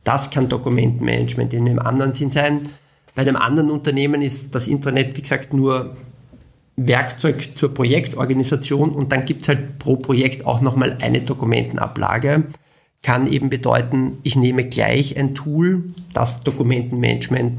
Das 0.03 0.31
kann 0.31 0.49
Dokumentenmanagement 0.49 1.53
in 1.53 1.67
einem 1.67 1.79
anderen 1.79 2.13
Sinn 2.13 2.31
sein. 2.31 2.61
Bei 3.15 3.21
einem 3.21 3.35
anderen 3.35 3.69
Unternehmen 3.69 4.21
ist 4.21 4.55
das 4.55 4.67
Intranet, 4.67 5.15
wie 5.17 5.21
gesagt, 5.21 5.53
nur 5.53 5.95
Werkzeug 6.75 7.51
zur 7.55 7.73
Projektorganisation 7.73 8.91
und 8.91 9.11
dann 9.11 9.25
gibt 9.25 9.43
es 9.43 9.47
halt 9.47 9.79
pro 9.79 9.95
Projekt 9.95 10.45
auch 10.45 10.61
nochmal 10.61 10.97
eine 11.01 11.21
Dokumentenablage. 11.21 12.45
Kann 13.03 13.31
eben 13.31 13.49
bedeuten, 13.49 14.17
ich 14.23 14.35
nehme 14.35 14.65
gleich 14.65 15.17
ein 15.17 15.35
Tool, 15.35 15.83
das 16.13 16.41
Dokumentenmanagement 16.41 17.57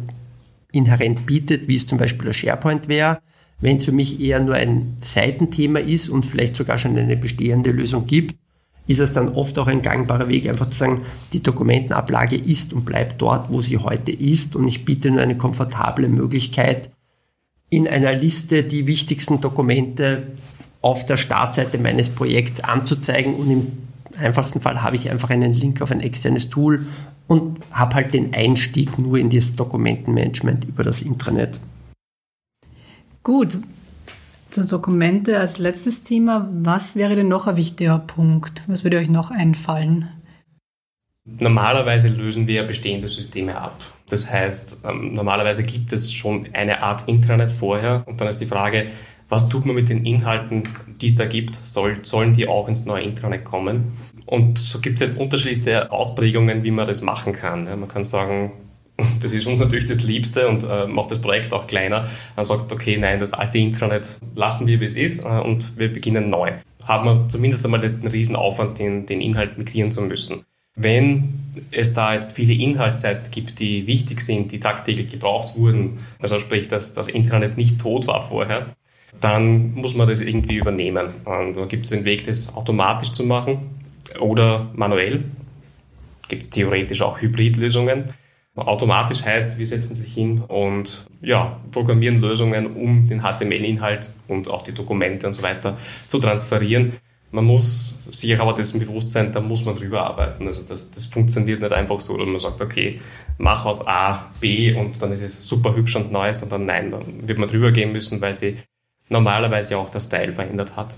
inhärent 0.73 1.27
bietet, 1.27 1.69
wie 1.69 1.77
es 1.77 1.87
zum 1.87 1.99
Beispiel 1.99 2.27
der 2.27 2.33
SharePoint 2.33 2.89
wäre. 2.89 3.21
Wenn 3.61 3.77
es 3.77 3.85
für 3.85 3.93
mich 3.93 4.21
eher 4.21 4.41
nur 4.41 4.57
ein 4.57 4.97
Seitenthema 5.01 5.79
ist 5.79 6.09
und 6.09 6.27
vielleicht 6.27 6.57
sogar 6.57 6.77
schon 6.77 6.99
eine 6.99 7.17
bestehende 7.17 7.71
Lösung 7.71 8.07
gibt, 8.07 8.35
ist 8.87 9.01
es 9.01 9.13
dann 9.13 9.31
oft 9.31 9.59
auch 9.59 9.67
ein 9.67 9.83
gangbarer 9.83 10.29
Weg, 10.29 10.49
einfach 10.49 10.69
zu 10.69 10.79
sagen, 10.79 11.03
die 11.33 11.43
Dokumentenablage 11.43 12.37
ist 12.37 12.73
und 12.73 12.85
bleibt 12.85 13.23
dort, 13.23 13.51
wo 13.51 13.63
sie 13.63 13.79
heute 13.79 14.11
ist 14.13 14.57
und 14.57 14.69
ich 14.69 14.85
biete 14.85 15.11
nur 15.11 15.23
eine 15.23 15.39
komfortable 15.39 16.09
Möglichkeit, 16.09 16.91
in 17.77 17.89
einer 17.89 18.13
Liste 18.13 18.63
die 18.63 18.87
wichtigsten 18.87 19.41
Dokumente 19.41 20.29
auf 20.81 21.07
der 21.07 21.17
Startseite 21.17 21.79
meines 21.79 22.11
Projekts 22.11 22.61
anzuzeigen 22.61 23.35
und 23.35 23.51
im 23.51 23.73
einfachsten 24.19 24.61
Fall 24.61 24.83
habe 24.83 24.97
ich 24.97 25.11
einfach 25.11 25.31
einen 25.31 25.53
Link 25.53 25.81
auf 25.83 25.91
ein 25.91 26.01
externes 26.01 26.51
Tool 26.51 26.87
und 27.27 27.59
habe 27.73 27.95
halt 27.97 28.15
den 28.15 28.35
Einstieg 28.35 28.99
nur 28.99 29.19
in 29.19 29.31
das 29.31 29.55
Dokumentenmanagement 29.55 30.65
über 30.67 30.83
das 30.83 31.01
Intranet. 31.03 31.59
Gut, 33.23 33.59
zu 34.51 34.67
Dokumente 34.67 35.41
als 35.41 35.59
letztes 35.59 36.05
Thema. 36.05 36.49
Was 36.53 36.97
wäre 36.97 37.17
denn 37.17 37.29
noch 37.29 37.47
ein 37.47 37.57
wichtiger 37.57 37.99
Punkt? 37.99 38.63
Was 38.67 38.85
würde 38.85 38.99
euch 38.99 39.09
noch 39.09 39.31
einfallen? 39.31 40.11
Normalerweise 41.27 42.09
lösen 42.09 42.47
wir 42.47 42.65
bestehende 42.65 43.09
Systeme 43.09 43.57
ab. 43.57 43.83
Das 44.11 44.31
heißt, 44.31 44.81
ähm, 44.85 45.15
normalerweise 45.15 45.63
gibt 45.63 45.91
es 45.93 46.13
schon 46.13 46.49
eine 46.53 46.83
Art 46.83 47.09
Intranet 47.09 47.51
vorher 47.51 48.05
und 48.07 48.21
dann 48.21 48.29
ist 48.29 48.43
die 48.43 48.47
Frage, 48.47 48.91
was 49.31 49.49
tut 49.49 49.65
man 49.65 49.75
mit 49.75 49.89
den 49.89 50.05
Inhalten, 50.05 50.65
die 51.01 51.07
es 51.07 51.15
da 51.15 51.25
gibt? 51.25 51.55
Soll, 51.55 52.01
sollen 52.03 52.35
die 52.35 52.47
auch 52.47 52.69
ins 52.69 52.85
neue 52.85 53.05
Intranet 53.05 53.45
kommen? 53.45 53.97
Und 54.27 54.59
so 54.59 54.81
gibt 54.81 54.97
es 54.97 55.01
jetzt 55.01 55.21
unterschiedlichste 55.21 55.91
Ausprägungen, 55.91 56.63
wie 56.63 56.71
man 56.71 56.87
das 56.87 57.01
machen 57.01 57.33
kann. 57.33 57.65
Man 57.65 57.89
kann 57.89 58.05
sagen, 58.05 58.53
das 59.21 59.33
ist 59.33 59.47
uns 59.47 59.61
natürlich 59.61 59.87
das 59.87 60.03
Liebste 60.03 60.47
und 60.47 60.63
äh, 60.65 60.87
macht 60.87 61.11
das 61.11 61.23
Projekt 61.23 61.55
auch 61.55 61.67
kleiner. 61.67 62.05
Man 62.37 62.45
sagt, 62.45 62.71
okay, 62.71 62.99
nein, 62.99 63.19
das 63.19 63.33
alte 63.33 63.57
Intranet 63.57 64.19
lassen 64.35 64.67
wir, 64.67 64.79
wie 64.79 64.85
es 64.85 64.97
ist 64.97 65.25
äh, 65.25 65.41
und 65.41 65.79
wir 65.79 65.91
beginnen 65.91 66.29
neu. 66.29 66.53
Haben 66.85 67.05
wir 67.07 67.29
zumindest 67.29 67.65
einmal 67.65 67.81
den 67.81 68.07
Riesenaufwand, 68.07 68.79
den, 68.79 69.07
den 69.07 69.23
Inhalt 69.23 69.57
migrieren 69.57 69.91
zu 69.91 70.03
müssen. 70.03 70.45
Wenn 70.77 71.41
es 71.71 71.93
da 71.93 72.13
jetzt 72.15 72.33
viele 72.33 72.53
Inhaltsseiten 72.53 73.31
gibt, 73.31 73.59
die 73.61 73.87
wichtig 73.87 74.21
sind, 74.21 74.51
die 74.51 74.61
tagtäglich 74.61 75.09
gebraucht 75.09 75.57
wurden, 75.57 75.99
also 76.19 76.39
sprich, 76.39 76.69
dass 76.69 76.95
das 76.95 77.07
Internet 77.07 77.57
nicht 77.57 77.81
tot 77.81 78.07
war 78.07 78.21
vorher, 78.21 78.75
dann 79.21 79.75
muss 79.75 79.95
man 79.95 80.09
das 80.09 80.21
irgendwie 80.21 80.57
übernehmen. 80.57 81.13
Und 81.25 81.55
da 81.55 81.65
gibt 81.67 81.85
es 81.85 81.91
den 81.91 82.05
Weg, 82.05 82.27
das 82.27 82.55
automatisch 82.57 83.13
zu 83.13 83.23
machen 83.23 83.71
oder 84.19 84.71
manuell. 84.75 85.25
Gibt 86.29 86.43
es 86.43 86.51
theoretisch 86.51 87.03
auch 87.03 87.21
Hybridlösungen. 87.21 88.07
Automatisch 88.57 89.25
heißt, 89.25 89.59
wir 89.59 89.67
setzen 89.67 89.97
sich 89.97 90.15
hin 90.15 90.41
und 90.41 91.09
ja, 91.21 91.61
programmieren 91.73 92.21
Lösungen, 92.21 92.67
um 92.67 93.09
den 93.09 93.23
HTML-Inhalt 93.23 94.11
und 94.29 94.49
auch 94.49 94.63
die 94.63 94.73
Dokumente 94.73 95.27
und 95.27 95.33
so 95.33 95.43
weiter 95.43 95.77
zu 96.07 96.21
transferieren. 96.21 96.93
Man 97.35 97.47
muss 97.47 97.97
sich 98.11 98.41
aber 98.41 98.53
dessen 98.53 98.79
bewusst 98.79 99.11
sein, 99.11 99.33
da 99.33 99.41
muss 99.41 99.65
man 99.65 99.75
drüber 99.75 100.07
arbeiten. 100.07 100.47
Also 100.47 100.69
das, 100.69 100.93
das 100.93 101.07
funktioniert 101.07 101.61
nicht 101.61 101.73
einfach 101.73 101.99
so, 101.99 102.17
dass 102.17 102.29
man 102.29 102.39
sagt, 102.39 102.63
okay, 102.63 103.01
mach 103.39 103.65
aus 103.65 103.85
A 103.89 104.31
B 104.39 104.73
und 104.73 105.03
dann 105.03 105.11
ist 105.11 105.25
es 105.25 105.45
super 105.45 105.75
hübsch 105.75 105.97
und 105.97 106.13
neu, 106.13 106.33
sondern 106.33 106.65
nein, 106.65 106.93
dann 106.93 107.27
wird 107.27 107.41
man 107.41 107.49
drüber 107.49 107.73
gehen 107.73 107.91
müssen, 107.91 108.21
weil 108.21 108.37
sie 108.37 108.59
normalerweise 109.09 109.77
auch 109.79 109.91
das 109.91 110.05
Style 110.05 110.31
verändert 110.31 110.77
hat. 110.77 110.97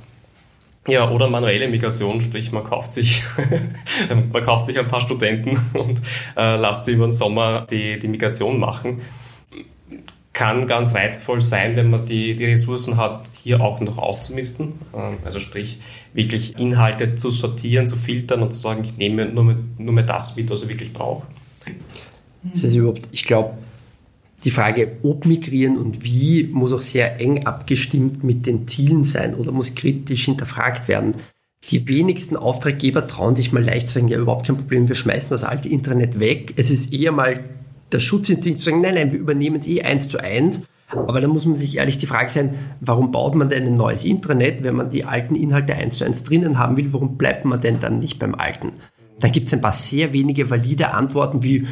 Ja, 0.87 1.11
oder 1.11 1.27
manuelle 1.27 1.69
Migration, 1.69 2.21
sprich 2.21 2.53
man 2.53 2.65
kauft 2.65 2.93
sich, 2.93 3.25
man 4.11 4.45
kauft 4.45 4.67
sich 4.67 4.79
ein 4.79 4.89
paar 4.89 5.01
Studenten 5.01 5.59
und 5.73 6.03
äh, 6.37 6.57
lasst 6.57 6.87
über 6.89 7.07
den 7.07 7.13
Sommer 7.13 7.67
die, 7.71 7.99
die 7.99 8.09
Migration 8.09 8.59
machen 8.59 9.01
kann 10.37 10.67
ganz 10.67 10.95
reizvoll 10.95 11.41
sein, 11.41 11.77
wenn 11.77 11.89
man 11.89 12.05
die, 12.05 12.37
die 12.37 12.45
Ressourcen 12.45 12.99
hat, 12.99 13.27
hier 13.43 13.63
auch 13.63 13.81
noch 13.81 13.97
auszumisten. 13.97 14.75
Ähm, 14.95 15.17
also 15.25 15.41
sprich, 15.41 15.79
wirklich 16.13 16.59
Inhalte 16.59 17.15
zu 17.15 17.31
sortieren, 17.31 17.87
zu 17.87 17.97
filtern 17.97 18.43
und 18.43 18.53
zu 18.53 18.59
sagen, 18.59 18.85
ich 18.85 18.99
nehme 18.99 19.25
nur, 19.25 19.57
nur 19.79 19.95
mehr 19.95 20.05
das 20.05 20.37
mit, 20.37 20.51
was 20.51 20.61
ich 20.63 20.69
wirklich 20.69 20.93
brauche. 20.93 21.27
Das 22.53 22.65
ist 22.65 22.75
überhaupt, 22.75 23.09
ich 23.13 23.25
glaube, 23.25 23.57
die 24.45 24.51
Frage, 24.51 24.99
ob 25.03 25.25
migrieren 25.25 25.79
und 25.79 26.05
wie, 26.05 26.45
muss 26.53 26.75
auch 26.75 26.83
sehr 26.83 27.19
eng 27.19 27.47
abgestimmt 27.47 28.23
mit 28.23 28.45
den 28.45 28.69
Zielen 28.69 29.05
sein 29.05 29.35
oder 29.35 29.53
muss 29.53 29.75
kritisch 29.75 30.27
hinterfragt 30.27 30.87
werden. 30.87 31.13
Die 31.71 31.89
wenigsten 31.89 32.37
Auftraggeber 32.37 33.09
trauen 33.09 33.37
sich 33.37 33.53
mal 33.53 33.65
leicht 33.65 33.89
zu 33.89 33.95
sagen, 33.95 34.09
ja, 34.09 34.19
überhaupt 34.19 34.47
kein 34.47 34.59
Problem, 34.59 34.87
wir 34.87 34.97
schmeißen 34.97 35.31
das 35.31 35.45
alte 35.45 35.71
Internet 35.71 36.21
weg. 36.21 36.53
Es 36.57 36.71
ist 36.71 36.93
eher 36.93 37.13
mal 37.13 37.43
der 37.93 38.01
Schutzinstinkt 38.01 38.61
zu 38.61 38.71
sagen, 38.71 38.81
nein, 38.81 38.95
nein, 38.95 39.13
wir 39.13 39.19
übernehmen 39.19 39.61
es 39.61 39.67
eh 39.67 39.83
eins 39.83 40.09
zu 40.09 40.19
eins, 40.19 40.65
Aber 40.89 41.21
da 41.21 41.27
muss 41.27 41.47
man 41.47 41.57
sich 41.57 41.77
ehrlich 41.77 41.99
die 41.99 42.07
Frage 42.07 42.31
sein, 42.31 42.55
warum 42.81 43.11
baut 43.11 43.35
man 43.35 43.49
denn 43.49 43.67
ein 43.67 43.75
neues 43.75 44.05
Intranet, 44.05 44.63
wenn 44.63 44.77
man 44.77 44.91
die 44.91 45.05
alten 45.05 45.35
Inhalte 45.35 45.75
eins 45.75 45.99
zu 45.99 46.05
eins 46.05 46.23
drinnen 46.23 46.59
haben 46.59 46.77
will, 46.77 46.93
warum 46.93 47.17
bleibt 47.17 47.45
man 47.45 47.61
denn 47.61 47.81
dann 47.81 47.99
nicht 47.99 48.19
beim 48.21 48.37
alten? 48.37 48.73
Dann 49.19 49.33
gibt 49.33 49.49
es 49.49 49.55
ein 49.55 49.61
paar 49.61 49.73
sehr 49.73 50.13
wenige 50.13 50.49
valide 50.49 50.93
Antworten 50.93 51.43
wie 51.43 51.67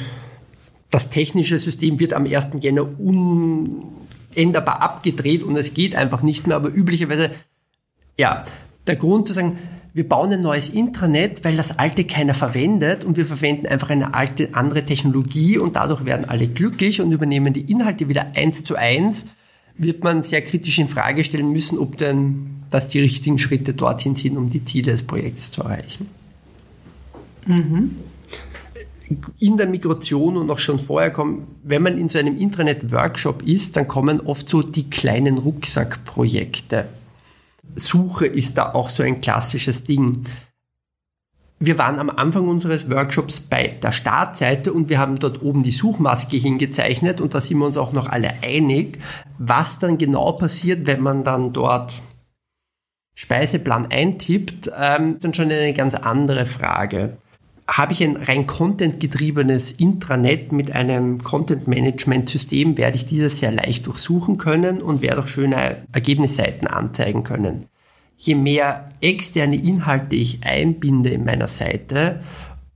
das 0.91 1.11
technische 1.11 1.59
System 1.59 1.99
wird 1.99 2.13
am 2.13 2.25
1. 2.25 2.49
Jänner 2.61 2.87
unänderbar 3.01 4.81
abgedreht 4.81 5.43
und 5.43 5.57
es 5.57 5.75
geht 5.75 5.97
einfach 5.97 6.23
nicht 6.23 6.47
mehr, 6.47 6.57
aber 6.57 6.69
üblicherweise, 6.69 7.31
ja, 8.17 8.45
der 8.87 8.97
Grund 8.97 9.27
zu 9.27 9.35
sagen, 9.35 9.59
wir 9.95 10.09
bauen 10.09 10.33
ein 10.33 10.41
neues 10.41 10.71
Intranet, 10.71 11.45
weil 11.45 11.57
das 11.57 11.79
alte 11.79 12.05
keiner 12.05 12.35
verwendet 12.35 13.05
und 13.05 13.17
wir 13.17 13.25
verwenden 13.25 13.67
einfach 13.67 13.91
eine 13.91 14.13
alte, 14.13 14.49
andere 14.53 14.85
Technologie 14.85 15.57
und 15.57 15.77
dadurch 15.77 16.05
werden 16.05 16.29
alle 16.29 16.49
glücklich 16.49 17.01
und 17.01 17.13
übernehmen 17.13 17.55
die 17.55 17.71
Inhalte 17.71 18.09
wieder 18.09 18.33
eins 18.35 18.65
zu 18.65 18.75
eins, 18.75 19.27
wird 19.79 20.03
man 20.03 20.25
sehr 20.25 20.43
kritisch 20.43 20.81
in 20.81 20.89
Frage 20.89 21.23
stellen 21.23 21.53
müssen, 21.53 21.79
ob 21.79 21.97
denn 21.97 22.65
das 22.71 22.89
die 22.89 22.99
richtigen 22.99 23.39
Schritte 23.39 23.73
dorthin 23.73 24.17
sind, 24.17 24.37
um 24.37 24.51
die 24.51 24.65
Ziele 24.65 24.91
des 24.91 25.05
Projekts 25.05 25.53
zu 25.53 25.63
erreichen. 25.63 26.09
Mhm. 27.47 27.93
In 29.39 29.57
der 29.57 29.69
Migration 29.69 30.37
und 30.37 30.51
auch 30.51 30.59
schon 30.59 30.81
vorher 30.81 31.13
kommen, 31.13 31.47
wenn 31.63 31.83
man 31.83 31.99
in 31.99 32.09
so 32.09 32.19
einem 32.19 32.37
Intranet-Workshop 32.37 33.43
ist, 33.43 33.77
dann 33.77 33.87
kommen 33.87 34.21
oft 34.23 34.49
so 34.49 34.63
die 34.63 34.91
kleinen 34.91 35.39
Rucksackprojekte. 35.39 36.87
Suche 37.77 38.27
ist 38.27 38.59
da 38.59 38.73
auch 38.75 38.89
so 38.89 39.03
ein 39.03 39.21
klassisches 39.21 39.85
Ding. 39.85 40.25
Wir 41.61 41.79
waren 41.79 41.99
am 41.99 42.11
Anfang 42.11 42.49
unseres 42.49 42.91
Workshops 42.91 43.41
bei 43.41 43.69
der 43.69 43.93
Startseite 43.93 44.73
und 44.73 44.89
wir 44.89 44.99
haben 44.99 45.19
dort 45.19 45.41
oben 45.43 45.63
die 45.63 45.71
Suchmaske 45.71 46.37
hingezeichnet 46.37 47.21
und 47.21 47.35
da 47.35 47.41
sind 47.41 47.59
wir 47.59 47.67
uns 47.67 47.77
auch 47.77 47.93
noch 47.93 48.07
alle 48.07 48.35
einig, 48.43 48.99
was 49.39 49.79
dann 49.79 49.97
genau 49.97 50.33
passiert, 50.33 50.87
wenn 50.87 51.01
man 51.01 51.25
dann 51.25 51.53
dort 51.53 52.03
Speiseplan 53.15 53.87
eintippt, 53.91 54.73
ähm, 54.77 55.19
dann 55.21 55.33
schon 55.33 55.51
eine 55.51 55.73
ganz 55.73 55.95
andere 55.95 56.47
Frage. 56.47 57.17
Habe 57.67 57.93
ich 57.93 58.03
ein 58.03 58.17
rein 58.17 58.47
content-getriebenes 58.47 59.73
Intranet 59.73 60.53
mit 60.53 60.73
einem 60.73 61.23
Content-Management-System, 61.23 62.77
werde 62.77 62.97
ich 62.97 63.07
dieses 63.07 63.39
sehr 63.39 63.53
leicht 63.53 63.87
durchsuchen 63.87 64.37
können 64.37 64.83
und 64.83 65.01
werde 65.01 65.23
auch 65.23 65.27
schöne 65.27 65.87
Ergebnisseiten 65.93 66.67
anzeigen 66.67 67.25
können. 67.25 67.67
Je 68.17 68.35
mehr 68.35 68.91
externe 69.01 69.57
Inhalte 69.57 70.15
ich 70.15 70.45
einbinde 70.45 71.11
in 71.11 71.25
meiner 71.25 71.49
Seite 71.49 72.21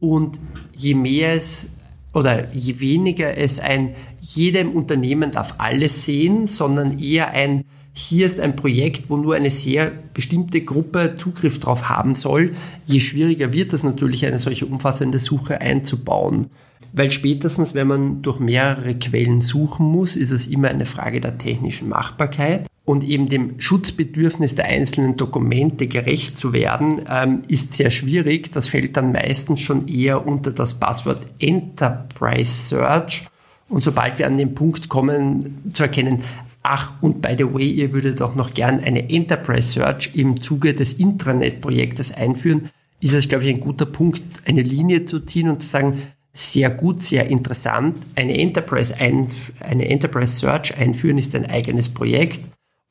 und 0.01 0.41
je 0.75 0.95
mehr 0.95 1.35
es 1.35 1.69
oder 2.15 2.53
je 2.53 2.81
weniger 2.81 3.37
es 3.37 3.61
ein 3.61 3.95
jedem 4.21 4.73
Unternehmen 4.73 5.31
darf 5.31 5.55
alles 5.59 6.05
sehen, 6.05 6.47
sondern 6.47 6.99
eher 6.99 7.31
ein 7.31 7.65
hier 7.99 8.27
ist 8.27 8.39
ein 8.39 8.55
Projekt, 8.55 9.11
wo 9.11 9.17
nur 9.17 9.35
eine 9.35 9.51
sehr 9.51 9.91
bestimmte 10.15 10.61
Gruppe 10.61 11.15
Zugriff 11.17 11.59
drauf 11.59 11.89
haben 11.89 12.15
soll, 12.15 12.53
je 12.87 13.01
schwieriger 13.01 13.53
wird 13.53 13.73
es 13.73 13.83
natürlich, 13.83 14.25
eine 14.25 14.39
solche 14.39 14.67
umfassende 14.67 15.19
Suche 15.19 15.61
einzubauen. 15.61 16.47
Weil 16.93 17.11
spätestens, 17.11 17.75
wenn 17.75 17.89
man 17.89 18.23
durch 18.23 18.39
mehrere 18.39 18.95
Quellen 18.95 19.41
suchen 19.41 19.85
muss, 19.85 20.15
ist 20.15 20.31
es 20.31 20.47
immer 20.47 20.69
eine 20.69 20.87
Frage 20.87 21.21
der 21.21 21.39
technischen 21.39 21.89
Machbarkeit. 21.89 22.69
Und 22.85 23.03
eben 23.03 23.29
dem 23.29 23.61
Schutzbedürfnis 23.61 24.55
der 24.55 24.67
einzelnen 24.67 25.17
Dokumente 25.17 25.89
gerecht 25.89 26.39
zu 26.39 26.53
werden, 26.53 27.03
ähm, 27.11 27.43
ist 27.49 27.75
sehr 27.75 27.91
schwierig. 27.91 28.53
Das 28.53 28.69
fällt 28.69 28.97
dann 28.97 29.11
meistens 29.11 29.61
schon 29.61 29.89
eher 29.89 30.25
unter 30.25 30.53
das 30.53 30.75
Passwort 30.75 31.21
Enterprise 31.41 32.69
Search. 32.69 33.27
Und 33.69 33.83
sobald 33.83 34.19
wir 34.19 34.27
an 34.29 34.39
den 34.39 34.55
Punkt 34.55 34.89
kommen, 34.89 35.59
zu 35.73 35.83
erkennen, 35.83 36.23
Ach, 36.71 36.93
und 37.01 37.23
by 37.23 37.35
the 37.39 37.51
way, 37.51 37.67
ihr 37.67 37.95
würdet 37.95 38.21
auch 38.21 38.35
noch 38.35 38.53
gern 38.53 38.81
eine 38.81 39.09
Enterprise 39.09 39.69
Search 39.69 40.11
im 40.13 40.39
Zuge 40.39 40.75
des 40.75 40.93
Intranet-Projektes 40.93 42.13
einführen. 42.13 42.69
Ist 43.01 43.15
es, 43.15 43.27
glaube 43.27 43.45
ich, 43.45 43.55
ein 43.55 43.61
guter 43.61 43.87
Punkt, 43.87 44.23
eine 44.45 44.61
Linie 44.61 45.07
zu 45.07 45.21
ziehen 45.21 45.49
und 45.49 45.63
zu 45.63 45.69
sagen, 45.69 46.03
sehr 46.35 46.69
gut, 46.69 47.03
sehr 47.03 47.29
interessant. 47.29 47.97
Eine 48.17 48.39
Enterprise, 48.39 48.95
ein, 48.99 49.29
eine 49.61 49.89
Enterprise 49.89 50.41
Search 50.41 50.77
einführen 50.77 51.17
ist 51.17 51.35
ein 51.35 51.47
eigenes 51.47 51.89
Projekt. 51.89 52.43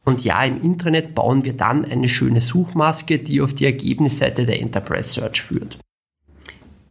Und 0.04 0.24
ja, 0.24 0.44
im 0.44 0.60
Intranet 0.64 1.14
bauen 1.14 1.46
wir 1.46 1.54
dann 1.54 1.86
eine 1.86 2.10
schöne 2.10 2.42
Suchmaske, 2.42 3.20
die 3.20 3.42
auf 3.42 3.54
die 3.54 3.66
Ergebnisseite 3.66 4.48
der 4.48 4.60
Enterprise 4.60 5.10
Search 5.10 5.44
führt. 5.44 5.78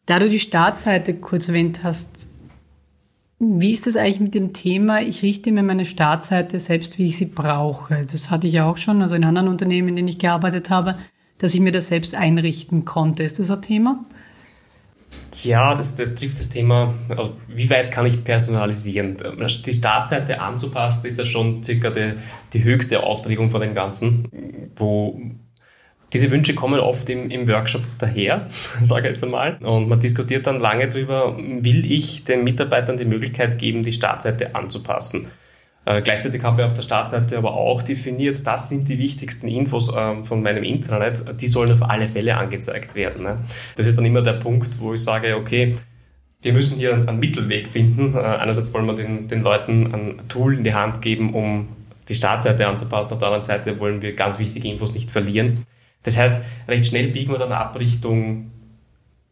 Da 0.06 0.20
du 0.20 0.28
die 0.28 0.38
Startseite 0.38 1.14
kurz 1.14 1.48
erwähnt 1.48 1.82
hast, 1.82 2.28
wie 3.38 3.72
ist 3.72 3.86
das 3.86 3.96
eigentlich 3.96 4.20
mit 4.20 4.34
dem 4.34 4.52
Thema, 4.52 5.02
ich 5.02 5.22
richte 5.22 5.52
mir 5.52 5.62
meine 5.62 5.84
Startseite 5.84 6.58
selbst, 6.58 6.98
wie 6.98 7.06
ich 7.06 7.18
sie 7.18 7.26
brauche? 7.26 8.06
Das 8.10 8.30
hatte 8.30 8.46
ich 8.46 8.54
ja 8.54 8.68
auch 8.68 8.78
schon, 8.78 9.02
also 9.02 9.14
in 9.14 9.24
anderen 9.24 9.48
Unternehmen, 9.48 9.88
in 9.88 9.96
denen 9.96 10.08
ich 10.08 10.18
gearbeitet 10.18 10.70
habe, 10.70 10.94
dass 11.38 11.54
ich 11.54 11.60
mir 11.60 11.72
das 11.72 11.88
selbst 11.88 12.14
einrichten 12.14 12.86
konnte. 12.86 13.22
Ist 13.22 13.38
das 13.38 13.50
ein 13.50 13.60
Thema? 13.60 14.04
Ja, 15.42 15.74
das, 15.74 15.94
das 15.96 16.14
trifft 16.14 16.38
das 16.38 16.48
Thema, 16.48 16.94
also 17.08 17.36
wie 17.48 17.68
weit 17.68 17.90
kann 17.90 18.06
ich 18.06 18.24
personalisieren? 18.24 19.16
Die 19.66 19.74
Startseite 19.74 20.40
anzupassen, 20.40 21.06
ist 21.06 21.18
ja 21.18 21.26
schon 21.26 21.62
circa 21.62 21.90
die, 21.90 22.14
die 22.52 22.64
höchste 22.64 23.02
Ausprägung 23.02 23.50
von 23.50 23.60
dem 23.60 23.74
Ganzen, 23.74 24.28
wo 24.76 25.20
diese 26.12 26.30
Wünsche 26.30 26.54
kommen 26.54 26.80
oft 26.80 27.10
im, 27.10 27.30
im 27.30 27.48
Workshop 27.48 27.82
daher, 27.98 28.46
sage 28.50 29.06
ich 29.06 29.12
jetzt 29.12 29.24
einmal. 29.24 29.58
Und 29.62 29.88
man 29.88 30.00
diskutiert 30.00 30.46
dann 30.46 30.60
lange 30.60 30.88
darüber, 30.88 31.36
will 31.38 31.90
ich 31.90 32.24
den 32.24 32.44
Mitarbeitern 32.44 32.96
die 32.96 33.04
Möglichkeit 33.04 33.58
geben, 33.58 33.82
die 33.82 33.92
Startseite 33.92 34.54
anzupassen. 34.54 35.28
Äh, 35.84 36.02
gleichzeitig 36.02 36.42
haben 36.42 36.58
wir 36.58 36.66
auf 36.66 36.72
der 36.72 36.82
Startseite 36.82 37.38
aber 37.38 37.54
auch 37.54 37.80
definiert, 37.80 38.44
das 38.44 38.68
sind 38.68 38.88
die 38.88 38.98
wichtigsten 38.98 39.46
Infos 39.46 39.92
äh, 39.94 40.22
von 40.24 40.42
meinem 40.42 40.64
Intranet, 40.64 41.40
die 41.40 41.46
sollen 41.46 41.72
auf 41.72 41.88
alle 41.88 42.08
Fälle 42.08 42.36
angezeigt 42.36 42.96
werden. 42.96 43.22
Ne? 43.22 43.38
Das 43.76 43.86
ist 43.86 43.96
dann 43.96 44.04
immer 44.04 44.22
der 44.22 44.34
Punkt, 44.34 44.80
wo 44.80 44.94
ich 44.94 45.02
sage, 45.02 45.36
okay, 45.36 45.76
wir 46.42 46.52
müssen 46.52 46.76
hier 46.76 46.94
einen 46.94 47.18
Mittelweg 47.20 47.68
finden. 47.68 48.14
Äh, 48.14 48.18
einerseits 48.18 48.74
wollen 48.74 48.86
wir 48.86 48.94
den, 48.94 49.28
den 49.28 49.42
Leuten 49.42 49.94
ein 49.94 50.28
Tool 50.28 50.54
in 50.54 50.64
die 50.64 50.74
Hand 50.74 51.02
geben, 51.02 51.34
um 51.34 51.68
die 52.08 52.14
Startseite 52.14 52.66
anzupassen. 52.66 53.12
Auf 53.12 53.18
der 53.20 53.28
anderen 53.28 53.44
Seite 53.44 53.78
wollen 53.78 54.02
wir 54.02 54.14
ganz 54.14 54.40
wichtige 54.40 54.68
Infos 54.68 54.92
nicht 54.92 55.10
verlieren. 55.10 55.66
Das 56.06 56.16
heißt, 56.16 56.42
recht 56.68 56.86
schnell 56.86 57.08
biegen 57.08 57.32
wir 57.32 57.38
dann 57.38 57.52
ab 57.52 57.78
Richtung 57.78 58.52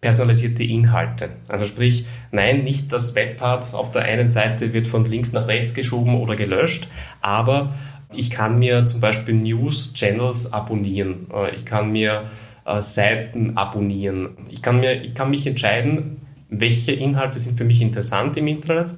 personalisierte 0.00 0.64
Inhalte. 0.64 1.30
Also 1.48 1.64
sprich, 1.64 2.04
nein, 2.30 2.62
nicht 2.62 2.92
das 2.92 3.14
Webpart 3.14 3.72
auf 3.72 3.90
der 3.90 4.02
einen 4.02 4.28
Seite 4.28 4.74
wird 4.74 4.86
von 4.86 5.06
links 5.06 5.32
nach 5.32 5.46
rechts 5.46 5.72
geschoben 5.72 6.16
oder 6.16 6.36
gelöscht, 6.36 6.88
aber 7.22 7.72
ich 8.12 8.30
kann 8.30 8.58
mir 8.58 8.84
zum 8.86 9.00
Beispiel 9.00 9.34
News-Channels 9.34 10.52
abonnieren. 10.52 11.28
Äh, 11.32 11.54
ich 11.54 11.64
kann 11.64 11.90
mir 11.90 12.24
äh, 12.66 12.80
Seiten 12.82 13.56
abonnieren. 13.56 14.36
Ich 14.50 14.60
kann, 14.60 14.80
mir, 14.80 15.02
ich 15.02 15.14
kann 15.14 15.30
mich 15.30 15.46
entscheiden, 15.46 16.26
welche 16.50 16.92
Inhalte 16.92 17.38
sind 17.38 17.56
für 17.56 17.64
mich 17.64 17.80
interessant 17.80 18.36
im 18.36 18.46
Internet 18.48 18.96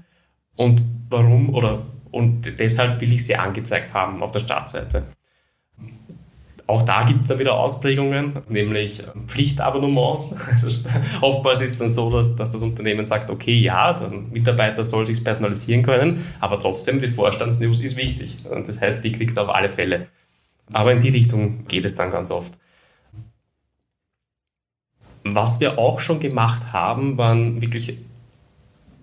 und 0.57 0.83
warum 1.09 1.55
oder 1.55 1.85
und 2.11 2.59
deshalb 2.59 3.01
will 3.03 3.13
ich 3.13 3.27
sie 3.27 3.37
angezeigt 3.37 3.93
haben 3.93 4.23
auf 4.23 4.31
der 4.31 4.41
Startseite. 4.41 5.05
Auch 6.69 6.83
da 6.83 7.05
gibt 7.05 7.23
es 7.23 7.29
dann 7.29 7.39
wieder 7.39 7.55
Ausprägungen, 7.55 8.43
nämlich 8.49 9.03
Pflichtabonnements. 9.27 10.37
Also 10.51 10.81
oftmals 11.21 11.61
ist 11.61 11.81
dann 11.81 11.91
so, 11.91 12.11
dass, 12.11 12.35
dass 12.35 12.51
das 12.51 12.63
Unternehmen 12.63 13.05
sagt, 13.05 13.31
okay, 13.31 13.55
ja, 13.55 13.93
der 13.93 14.11
Mitarbeiter 14.11 14.83
soll 14.83 15.07
sich 15.07 15.23
personalisieren 15.23 15.83
können, 15.83 16.25
aber 16.41 16.59
trotzdem, 16.59 16.99
die 16.99 17.09
Vorstandsnews 17.09 17.81
ist 17.81 17.97
wichtig. 17.97 18.39
Und 18.51 18.67
das 18.67 18.81
heißt, 18.81 19.05
die 19.05 19.13
kriegt 19.13 19.37
er 19.37 19.45
auf 19.45 19.55
alle 19.55 19.69
Fälle. 19.69 20.09
Aber 20.73 20.93
in 20.93 20.99
die 20.99 21.11
Richtung 21.11 21.67
geht 21.69 21.85
es 21.85 21.95
dann 21.95 22.11
ganz 22.11 22.31
oft. 22.33 22.59
Was 25.23 25.61
wir 25.61 25.79
auch 25.79 26.01
schon 26.01 26.19
gemacht 26.19 26.73
haben, 26.73 27.17
waren 27.17 27.61
wirklich 27.61 27.97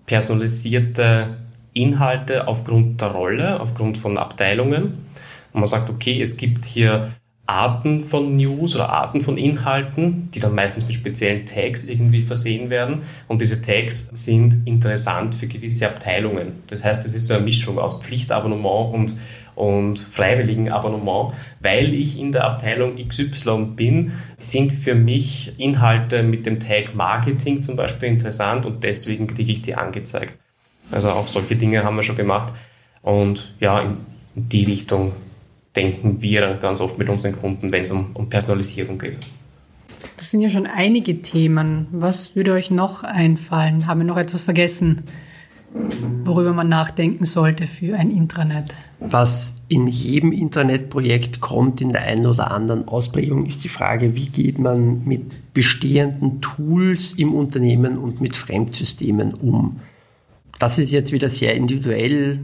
personalisierte 0.06 1.38
Inhalte 1.72 2.46
aufgrund 2.46 3.00
der 3.00 3.08
Rolle, 3.08 3.60
aufgrund 3.60 3.96
von 3.96 4.18
Abteilungen. 4.18 4.84
Und 5.52 5.60
man 5.60 5.66
sagt, 5.66 5.88
okay, 5.88 6.20
es 6.20 6.36
gibt 6.36 6.64
hier 6.64 7.10
Arten 7.46 8.02
von 8.02 8.36
News 8.36 8.74
oder 8.74 8.88
Arten 8.88 9.20
von 9.20 9.36
Inhalten, 9.36 10.28
die 10.34 10.40
dann 10.40 10.54
meistens 10.54 10.86
mit 10.86 10.94
speziellen 10.94 11.44
Tags 11.44 11.84
irgendwie 11.84 12.22
versehen 12.22 12.70
werden. 12.70 13.02
Und 13.28 13.42
diese 13.42 13.60
Tags 13.60 14.10
sind 14.14 14.66
interessant 14.66 15.34
für 15.34 15.46
gewisse 15.46 15.86
Abteilungen. 15.86 16.62
Das 16.68 16.82
heißt, 16.84 17.04
es 17.04 17.12
ist 17.12 17.26
so 17.26 17.34
eine 17.34 17.44
Mischung 17.44 17.78
aus 17.78 18.00
Pflichtabonnement 18.00 18.94
und, 18.94 19.16
und 19.56 19.98
freiwilligen 19.98 20.70
Abonnement. 20.70 21.34
Weil 21.60 21.92
ich 21.92 22.18
in 22.18 22.32
der 22.32 22.44
Abteilung 22.44 22.96
XY 22.96 23.72
bin, 23.76 24.12
sind 24.38 24.72
für 24.72 24.94
mich 24.94 25.52
Inhalte 25.58 26.22
mit 26.22 26.46
dem 26.46 26.60
Tag 26.60 26.94
Marketing 26.94 27.60
zum 27.60 27.76
Beispiel 27.76 28.08
interessant 28.08 28.64
und 28.64 28.82
deswegen 28.82 29.26
kriege 29.26 29.52
ich 29.52 29.60
die 29.60 29.74
angezeigt. 29.74 30.38
Also 30.90 31.10
auch 31.10 31.26
solche 31.26 31.56
Dinge 31.56 31.84
haben 31.84 31.96
wir 31.96 32.02
schon 32.02 32.16
gemacht. 32.16 32.54
Und 33.02 33.54
ja, 33.60 33.82
in 33.82 33.98
die 34.34 34.64
Richtung 34.64 35.12
denken 35.76 36.22
wir 36.22 36.40
dann 36.40 36.58
ganz 36.58 36.80
oft 36.80 36.98
mit 36.98 37.08
unseren 37.08 37.32
Kunden, 37.32 37.72
wenn 37.72 37.82
es 37.82 37.90
um, 37.90 38.10
um 38.14 38.28
Personalisierung 38.28 38.98
geht. 38.98 39.18
Das 40.16 40.30
sind 40.30 40.40
ja 40.40 40.50
schon 40.50 40.66
einige 40.66 41.22
Themen. 41.22 41.88
Was 41.90 42.36
würde 42.36 42.52
euch 42.52 42.70
noch 42.70 43.02
einfallen? 43.02 43.86
Haben 43.86 44.00
wir 44.00 44.06
noch 44.06 44.16
etwas 44.16 44.44
vergessen? 44.44 45.04
worüber 46.24 46.52
man 46.52 46.68
nachdenken 46.68 47.24
sollte 47.24 47.66
für 47.66 47.96
ein 47.96 48.10
Intranet? 48.10 48.74
Was 49.00 49.54
in 49.68 49.86
jedem 49.86 50.32
Internetprojekt 50.32 51.40
kommt, 51.40 51.80
in 51.80 51.92
der 51.92 52.02
einen 52.02 52.26
oder 52.26 52.52
anderen 52.52 52.88
Ausprägung, 52.88 53.44
ist 53.44 53.64
die 53.64 53.68
Frage, 53.68 54.14
wie 54.14 54.28
geht 54.28 54.58
man 54.58 55.04
mit 55.04 55.52
bestehenden 55.52 56.40
Tools 56.40 57.12
im 57.12 57.34
Unternehmen 57.34 57.98
und 57.98 58.20
mit 58.20 58.36
Fremdsystemen 58.36 59.34
um. 59.34 59.80
Das 60.58 60.78
ist 60.78 60.92
jetzt 60.92 61.12
wieder 61.12 61.28
sehr 61.28 61.54
individuell, 61.54 62.40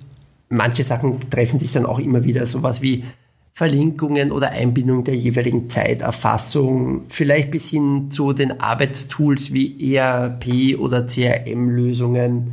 manche 0.49 0.85
Sachen 0.85 1.31
treffen 1.31 1.59
sich 1.59 1.73
dann 1.73 1.87
auch 1.87 1.99
immer 1.99 2.25
wieder, 2.25 2.47
sowas 2.47 2.83
wie 2.83 3.05
Verlinkungen 3.53 4.33
oder 4.33 4.51
Einbindung 4.51 5.05
der 5.05 5.15
jeweiligen 5.15 5.71
Zeiterfassung, 5.71 7.05
vielleicht 7.09 7.53
bis 7.53 7.69
hin 7.69 8.11
zu 8.11 8.33
den 8.33 8.61
Arbeitstools 8.61 9.53
wie 9.53 9.95
ERP 9.95 10.77
oder 10.79 11.07
CRM-Lösungen, 11.07 12.53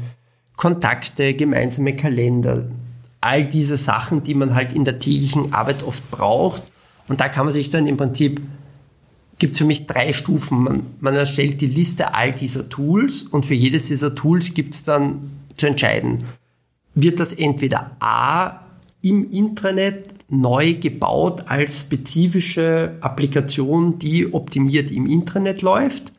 Kontakte, 0.56 1.34
gemeinsame 1.34 1.96
Kalender, 1.96 2.66
all 3.20 3.46
diese 3.46 3.78
Sachen, 3.78 4.22
die 4.22 4.36
man 4.36 4.54
halt 4.54 4.74
in 4.74 4.86
der 4.86 5.00
täglichen 5.00 5.54
Arbeit 5.54 5.82
oft 5.82 6.12
braucht. 6.12 6.72
Und 7.08 7.20
da 7.20 7.30
kann 7.30 7.46
man 7.46 7.54
sich 7.54 7.72
dann 7.72 7.88
im 7.88 7.98
Prinzip, 7.98 8.40
gibt 9.42 9.54
es 9.54 9.58
für 9.58 9.66
mich 9.66 9.88
drei 9.88 10.14
Stufen. 10.14 10.64
Man, 10.64 10.86
man 11.00 11.16
erstellt 11.16 11.62
die 11.62 11.68
Liste 11.68 12.14
all 12.14 12.32
dieser 12.32 12.70
Tools 12.70 13.24
und 13.24 13.44
für 13.44 13.56
jedes 13.56 13.88
dieser 13.88 14.14
Tools 14.14 14.54
gibt 14.54 14.76
es 14.76 14.84
dann 14.84 15.32
zu 15.58 15.66
entscheiden, 15.66 16.20
wird 16.94 17.20
das 17.20 17.34
entweder 17.34 17.98
A 18.00 18.60
im 19.02 19.32
Intranet 19.32 20.10
neu 20.30 20.76
gebaut 20.76 21.46
als 21.48 21.82
spezifische 21.82 22.98
Applikation, 23.02 23.98
die 23.98 24.32
optimiert 24.32 24.92
im 24.92 25.08
Intranet 25.08 25.64
läuft. 25.64 26.12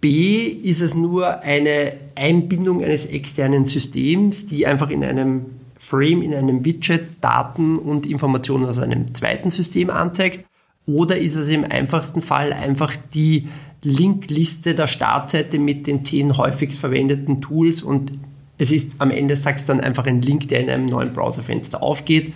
B 0.00 0.46
ist 0.46 0.80
es 0.80 0.94
nur 0.94 1.40
eine 1.40 1.92
Einbindung 2.14 2.82
eines 2.82 3.04
externen 3.04 3.66
Systems, 3.66 4.46
die 4.46 4.66
einfach 4.66 4.88
in 4.88 5.04
einem 5.04 5.46
Frame, 5.78 6.22
in 6.22 6.34
einem 6.34 6.64
Widget 6.64 7.22
Daten 7.22 7.76
und 7.76 8.06
Informationen 8.06 8.64
aus 8.64 8.78
einem 8.78 9.14
zweiten 9.14 9.50
System 9.50 9.90
anzeigt. 9.90 10.46
Oder 10.86 11.18
ist 11.18 11.34
es 11.34 11.48
im 11.48 11.64
einfachsten 11.64 12.22
Fall 12.22 12.52
einfach 12.52 12.94
die 13.12 13.48
Linkliste 13.82 14.74
der 14.74 14.86
Startseite 14.86 15.58
mit 15.58 15.86
den 15.86 16.04
zehn 16.04 16.36
häufigst 16.36 16.78
verwendeten 16.78 17.40
Tools 17.40 17.82
und 17.82 18.12
es 18.58 18.70
ist 18.72 18.92
am 18.98 19.10
Ende 19.10 19.34
des 19.34 19.42
Tages 19.42 19.64
dann 19.64 19.80
einfach 19.80 20.06
ein 20.06 20.22
Link, 20.22 20.48
der 20.48 20.60
in 20.60 20.70
einem 20.70 20.86
neuen 20.86 21.12
Browserfenster 21.12 21.82
aufgeht. 21.82 22.32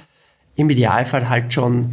Im 0.54 0.68
Idealfall 0.68 1.28
halt 1.28 1.52
schon 1.52 1.90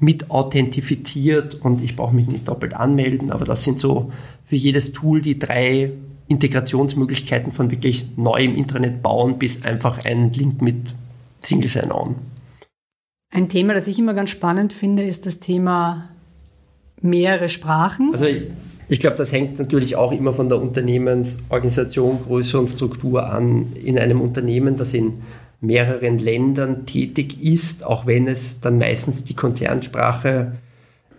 mit 0.00 0.30
authentifiziert 0.30 1.54
und 1.56 1.82
ich 1.82 1.94
brauche 1.94 2.14
mich 2.14 2.26
nicht 2.26 2.48
doppelt 2.48 2.74
anmelden, 2.74 3.30
aber 3.30 3.44
das 3.44 3.64
sind 3.64 3.78
so 3.78 4.12
für 4.46 4.56
jedes 4.56 4.92
Tool 4.92 5.20
die 5.22 5.38
drei 5.38 5.92
Integrationsmöglichkeiten 6.28 7.52
von 7.52 7.70
wirklich 7.70 8.06
neuem 8.16 8.54
Internet 8.56 9.02
bauen 9.02 9.38
bis 9.38 9.64
einfach 9.64 10.04
ein 10.04 10.32
Link 10.32 10.60
mit 10.60 10.94
Single 11.40 11.68
Sign-On. 11.68 12.16
Ein 13.30 13.48
Thema, 13.48 13.74
das 13.74 13.86
ich 13.86 13.98
immer 13.98 14.14
ganz 14.14 14.30
spannend 14.30 14.72
finde, 14.72 15.04
ist 15.04 15.26
das 15.26 15.38
Thema 15.38 16.08
mehrere 17.00 17.48
Sprachen. 17.48 18.10
Also 18.12 18.24
ich, 18.26 18.42
ich 18.88 19.00
glaube, 19.00 19.16
das 19.16 19.32
hängt 19.32 19.58
natürlich 19.58 19.96
auch 19.96 20.12
immer 20.12 20.32
von 20.32 20.48
der 20.48 20.60
Unternehmensorganisation, 20.60 22.20
Größe 22.22 22.58
und 22.58 22.68
Struktur 22.68 23.30
an. 23.30 23.72
In 23.74 23.98
einem 23.98 24.20
Unternehmen, 24.20 24.76
das 24.76 24.94
in 24.94 25.22
mehreren 25.60 26.18
Ländern 26.18 26.86
tätig 26.86 27.42
ist, 27.42 27.84
auch 27.84 28.06
wenn 28.06 28.28
es 28.28 28.60
dann 28.60 28.78
meistens 28.78 29.24
die 29.24 29.34
Konzernsprache 29.34 30.52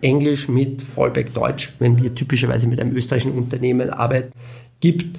Englisch 0.00 0.48
mit 0.48 0.82
Fallback 0.82 1.34
Deutsch, 1.34 1.74
wenn 1.78 2.02
wir 2.02 2.14
typischerweise 2.14 2.66
mit 2.66 2.80
einem 2.80 2.96
österreichischen 2.96 3.32
Unternehmen 3.32 3.90
arbeiten, 3.90 4.32
gibt, 4.80 5.18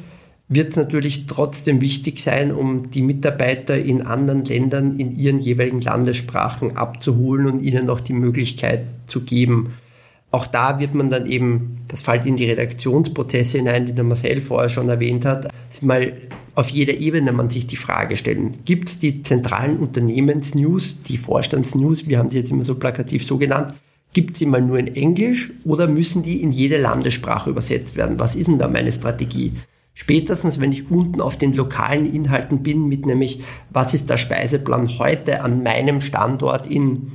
wird 0.51 0.71
es 0.71 0.75
natürlich 0.75 1.27
trotzdem 1.27 1.79
wichtig 1.79 2.21
sein, 2.21 2.51
um 2.51 2.91
die 2.91 3.01
Mitarbeiter 3.01 3.77
in 3.77 4.01
anderen 4.01 4.43
Ländern 4.43 4.99
in 4.99 5.17
ihren 5.17 5.39
jeweiligen 5.39 5.79
Landessprachen 5.79 6.75
abzuholen 6.75 7.47
und 7.47 7.61
ihnen 7.61 7.89
auch 7.89 8.01
die 8.01 8.13
Möglichkeit 8.13 8.85
zu 9.07 9.21
geben, 9.21 9.73
auch 10.29 10.47
da 10.47 10.79
wird 10.79 10.93
man 10.93 11.09
dann 11.09 11.25
eben, 11.25 11.79
das 11.89 12.01
fällt 12.01 12.25
in 12.25 12.37
die 12.37 12.49
Redaktionsprozesse 12.49 13.57
hinein, 13.57 13.85
die 13.85 13.93
der 13.93 14.05
Marcel 14.05 14.41
vorher 14.41 14.69
schon 14.69 14.87
erwähnt 14.87 15.25
hat, 15.25 15.49
mal 15.81 16.13
auf 16.55 16.69
jeder 16.69 16.95
Ebene 16.95 17.31
man 17.31 17.49
sich 17.49 17.67
die 17.67 17.75
Frage 17.77 18.15
stellen, 18.17 18.59
gibt 18.65 18.87
es 18.87 18.99
die 18.99 19.23
zentralen 19.23 19.77
Unternehmensnews, 19.77 21.01
die 21.03 21.17
Vorstandsnews, 21.17 22.07
wir 22.07 22.17
haben 22.17 22.29
sie 22.29 22.37
jetzt 22.37 22.51
immer 22.51 22.63
so 22.63 22.75
plakativ 22.75 23.25
so 23.25 23.37
genannt, 23.37 23.73
gibt 24.13 24.31
es 24.31 24.39
sie 24.39 24.45
mal 24.45 24.61
nur 24.61 24.79
in 24.79 24.95
Englisch 24.95 25.51
oder 25.63 25.87
müssen 25.87 26.23
die 26.23 26.41
in 26.41 26.51
jede 26.51 26.77
Landessprache 26.77 27.49
übersetzt 27.49 27.95
werden? 27.95 28.19
Was 28.19 28.35
ist 28.35 28.47
denn 28.47 28.59
da 28.59 28.67
meine 28.67 28.91
Strategie? 28.91 29.53
Spätestens, 30.01 30.59
wenn 30.59 30.71
ich 30.71 30.89
unten 30.89 31.21
auf 31.21 31.37
den 31.37 31.53
lokalen 31.53 32.11
Inhalten 32.11 32.63
bin, 32.63 32.87
mit 32.87 33.05
nämlich, 33.05 33.43
was 33.69 33.93
ist 33.93 34.09
der 34.09 34.17
Speiseplan 34.17 34.97
heute 34.97 35.43
an 35.43 35.61
meinem 35.61 36.01
Standort 36.01 36.65
in 36.65 37.11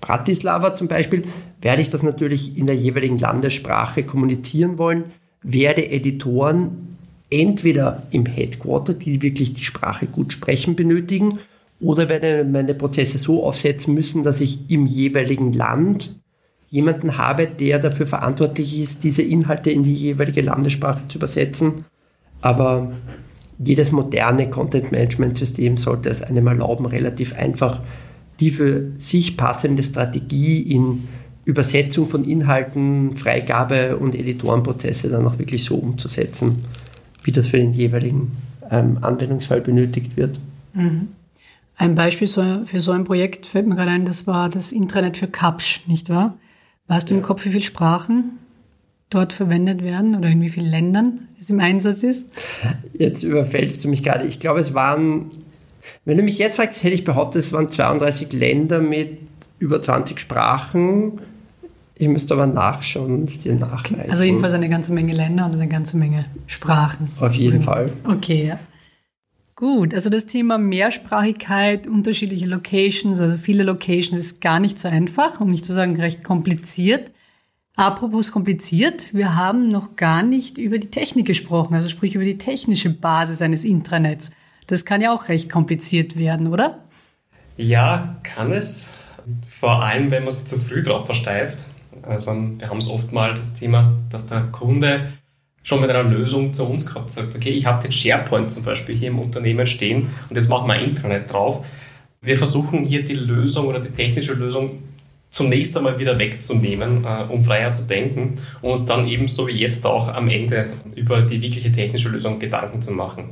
Bratislava 0.00 0.74
zum 0.74 0.88
Beispiel, 0.88 1.22
werde 1.62 1.82
ich 1.82 1.90
das 1.90 2.02
natürlich 2.02 2.58
in 2.58 2.66
der 2.66 2.74
jeweiligen 2.74 3.16
Landessprache 3.16 4.02
kommunizieren 4.02 4.76
wollen, 4.76 5.04
werde 5.42 5.88
Editoren 5.88 6.96
entweder 7.30 8.02
im 8.10 8.26
Headquarter, 8.26 8.94
die 8.94 9.22
wirklich 9.22 9.54
die 9.54 9.64
Sprache 9.64 10.06
gut 10.06 10.32
sprechen, 10.32 10.74
benötigen, 10.74 11.38
oder 11.78 12.08
werde 12.08 12.42
meine 12.42 12.74
Prozesse 12.74 13.18
so 13.18 13.44
aufsetzen 13.44 13.94
müssen, 13.94 14.24
dass 14.24 14.40
ich 14.40 14.68
im 14.68 14.86
jeweiligen 14.86 15.52
Land 15.52 16.18
jemanden 16.70 17.18
habe, 17.18 17.46
der 17.46 17.78
dafür 17.78 18.08
verantwortlich 18.08 18.76
ist, 18.76 19.04
diese 19.04 19.22
Inhalte 19.22 19.70
in 19.70 19.84
die 19.84 19.94
jeweilige 19.94 20.42
Landessprache 20.42 21.06
zu 21.06 21.18
übersetzen. 21.18 21.84
Aber 22.40 22.92
jedes 23.58 23.92
moderne 23.92 24.50
Content-Management-System 24.50 25.76
sollte 25.76 26.10
es 26.10 26.22
einem 26.22 26.46
erlauben, 26.46 26.86
relativ 26.86 27.34
einfach 27.34 27.80
die 28.40 28.50
für 28.50 28.92
sich 28.98 29.36
passende 29.36 29.82
Strategie 29.82 30.60
in 30.60 31.08
Übersetzung 31.44 32.08
von 32.08 32.24
Inhalten, 32.24 33.16
Freigabe 33.16 33.96
und 33.96 34.14
Editorenprozesse 34.14 35.08
dann 35.08 35.26
auch 35.26 35.38
wirklich 35.38 35.64
so 35.64 35.76
umzusetzen, 35.76 36.56
wie 37.22 37.32
das 37.32 37.46
für 37.46 37.56
den 37.56 37.72
jeweiligen 37.72 38.32
ähm, 38.70 38.98
Anwendungsfall 39.00 39.60
benötigt 39.60 40.16
wird. 40.16 40.38
Mhm. 40.74 41.08
Ein 41.78 41.94
Beispiel 41.94 42.26
für 42.26 42.80
so 42.80 42.92
ein 42.92 43.04
Projekt 43.04 43.46
fällt 43.46 43.66
mir 43.66 43.76
gerade 43.76 43.90
ein, 43.90 44.06
das 44.06 44.26
war 44.26 44.48
das 44.48 44.72
Intranet 44.72 45.16
für 45.16 45.28
Kapsch, 45.28 45.86
nicht 45.86 46.08
wahr? 46.08 46.36
Weißt 46.88 47.10
du 47.10 47.14
im 47.14 47.22
Kopf, 47.22 47.44
wie 47.44 47.50
viele 47.50 47.62
Sprachen 47.62 48.38
dort 49.10 49.32
verwendet 49.32 49.82
werden 49.82 50.16
oder 50.16 50.28
in 50.28 50.40
wie 50.40 50.48
vielen 50.48 50.70
Ländern 50.70 51.28
es 51.40 51.50
im 51.50 51.60
Einsatz 51.60 52.02
ist? 52.02 52.26
Jetzt 52.92 53.22
überfällst 53.22 53.84
du 53.84 53.88
mich 53.88 54.02
gerade. 54.02 54.26
Ich 54.26 54.40
glaube, 54.40 54.60
es 54.60 54.74
waren 54.74 55.30
wenn 56.04 56.16
du 56.16 56.22
mich 56.22 56.38
jetzt 56.38 56.56
fragst, 56.56 56.82
hätte 56.84 56.94
ich 56.94 57.04
behauptet, 57.04 57.42
es 57.42 57.52
waren 57.52 57.68
32 57.68 58.32
Länder 58.32 58.80
mit 58.80 59.18
über 59.58 59.80
20 59.80 60.20
Sprachen. 60.20 61.20
Ich 61.94 62.08
müsste 62.08 62.34
aber 62.34 62.46
nachschauen 62.46 63.14
und 63.14 63.44
dir 63.44 63.54
nachreichen. 63.54 64.10
Also 64.10 64.24
jedenfalls 64.24 64.52
eine 64.52 64.68
ganze 64.68 64.92
Menge 64.92 65.14
Länder 65.14 65.46
und 65.46 65.54
eine 65.54 65.66
ganze 65.66 65.96
Menge 65.96 66.26
Sprachen. 66.46 67.08
Auf 67.18 67.32
jeden 67.32 67.62
Fall. 67.62 67.90
Okay, 68.04 68.48
ja. 68.48 68.58
Gut, 69.54 69.94
also 69.94 70.10
das 70.10 70.26
Thema 70.26 70.58
Mehrsprachigkeit, 70.58 71.86
unterschiedliche 71.86 72.44
Locations, 72.44 73.18
also 73.18 73.36
viele 73.38 73.62
Locations 73.62 74.20
ist 74.20 74.42
gar 74.42 74.60
nicht 74.60 74.78
so 74.78 74.88
einfach, 74.88 75.40
um 75.40 75.48
nicht 75.48 75.64
zu 75.64 75.72
sagen 75.72 75.98
recht 75.98 76.22
kompliziert. 76.22 77.10
Apropos 77.76 78.32
kompliziert, 78.32 79.12
wir 79.12 79.36
haben 79.36 79.68
noch 79.68 79.96
gar 79.96 80.22
nicht 80.22 80.56
über 80.56 80.78
die 80.78 80.88
Technik 80.88 81.26
gesprochen, 81.26 81.74
also 81.74 81.90
sprich 81.90 82.14
über 82.14 82.24
die 82.24 82.38
technische 82.38 82.88
Basis 82.88 83.42
eines 83.42 83.64
Intranets. 83.64 84.30
Das 84.66 84.86
kann 84.86 85.02
ja 85.02 85.14
auch 85.14 85.28
recht 85.28 85.50
kompliziert 85.50 86.16
werden, 86.16 86.46
oder? 86.46 86.84
Ja, 87.58 88.16
kann 88.22 88.50
es. 88.50 88.92
Vor 89.46 89.82
allem, 89.82 90.10
wenn 90.10 90.24
man 90.24 90.32
sich 90.32 90.46
zu 90.46 90.58
früh 90.58 90.82
drauf 90.82 91.04
versteift. 91.04 91.68
Also 92.00 92.32
wir 92.32 92.70
haben 92.70 92.78
es 92.78 92.88
oft 92.88 93.12
mal 93.12 93.34
das 93.34 93.52
Thema, 93.52 93.92
dass 94.08 94.26
der 94.26 94.44
Kunde 94.44 95.12
schon 95.62 95.80
mit 95.82 95.90
einer 95.90 96.04
Lösung 96.04 96.54
zu 96.54 96.64
uns 96.64 96.86
kommt, 96.86 97.12
sagt, 97.12 97.34
okay, 97.34 97.50
ich 97.50 97.66
habe 97.66 97.82
den 97.82 97.92
SharePoint 97.92 98.50
zum 98.50 98.62
Beispiel 98.62 98.96
hier 98.96 99.08
im 99.08 99.18
Unternehmen 99.18 99.66
stehen 99.66 100.10
und 100.30 100.36
jetzt 100.36 100.48
machen 100.48 100.66
wir 100.66 100.74
ein 100.74 100.84
Intranet 100.84 101.30
drauf. 101.30 101.66
Wir 102.22 102.38
versuchen 102.38 102.84
hier 102.84 103.04
die 103.04 103.14
Lösung 103.14 103.66
oder 103.66 103.80
die 103.80 103.90
technische 103.90 104.32
Lösung 104.32 104.82
zunächst 105.30 105.76
einmal 105.76 105.98
wieder 105.98 106.18
wegzunehmen, 106.18 107.04
äh, 107.04 107.24
um 107.28 107.42
freier 107.42 107.72
zu 107.72 107.82
denken 107.82 108.36
und 108.62 108.70
uns 108.70 108.84
dann 108.84 109.06
ebenso 109.06 109.46
wie 109.48 109.52
jetzt 109.52 109.84
auch 109.84 110.08
am 110.08 110.28
Ende 110.28 110.68
über 110.94 111.22
die 111.22 111.42
wirkliche 111.42 111.72
technische 111.72 112.08
Lösung 112.08 112.38
Gedanken 112.38 112.80
zu 112.80 112.92
machen. 112.92 113.30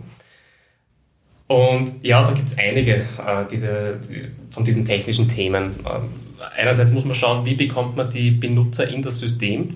Und 1.46 2.02
ja, 2.02 2.22
da 2.22 2.33
gibt 2.33 2.48
es 2.48 2.59
einige 2.59 2.96
äh, 2.96 3.44
diese, 3.50 4.00
die, 4.09 4.22
von 4.50 4.64
diesen 4.64 4.85
technischen 4.85 5.28
Themen. 5.28 5.74
Ähm, 5.85 6.09
einerseits 6.57 6.92
muss 6.92 7.04
man 7.04 7.14
schauen, 7.14 7.44
wie 7.44 7.54
bekommt 7.54 7.96
man 7.96 8.11
die 8.11 8.30
Benutzer 8.30 8.88
in 8.88 9.02
das 9.02 9.18
System? 9.18 9.68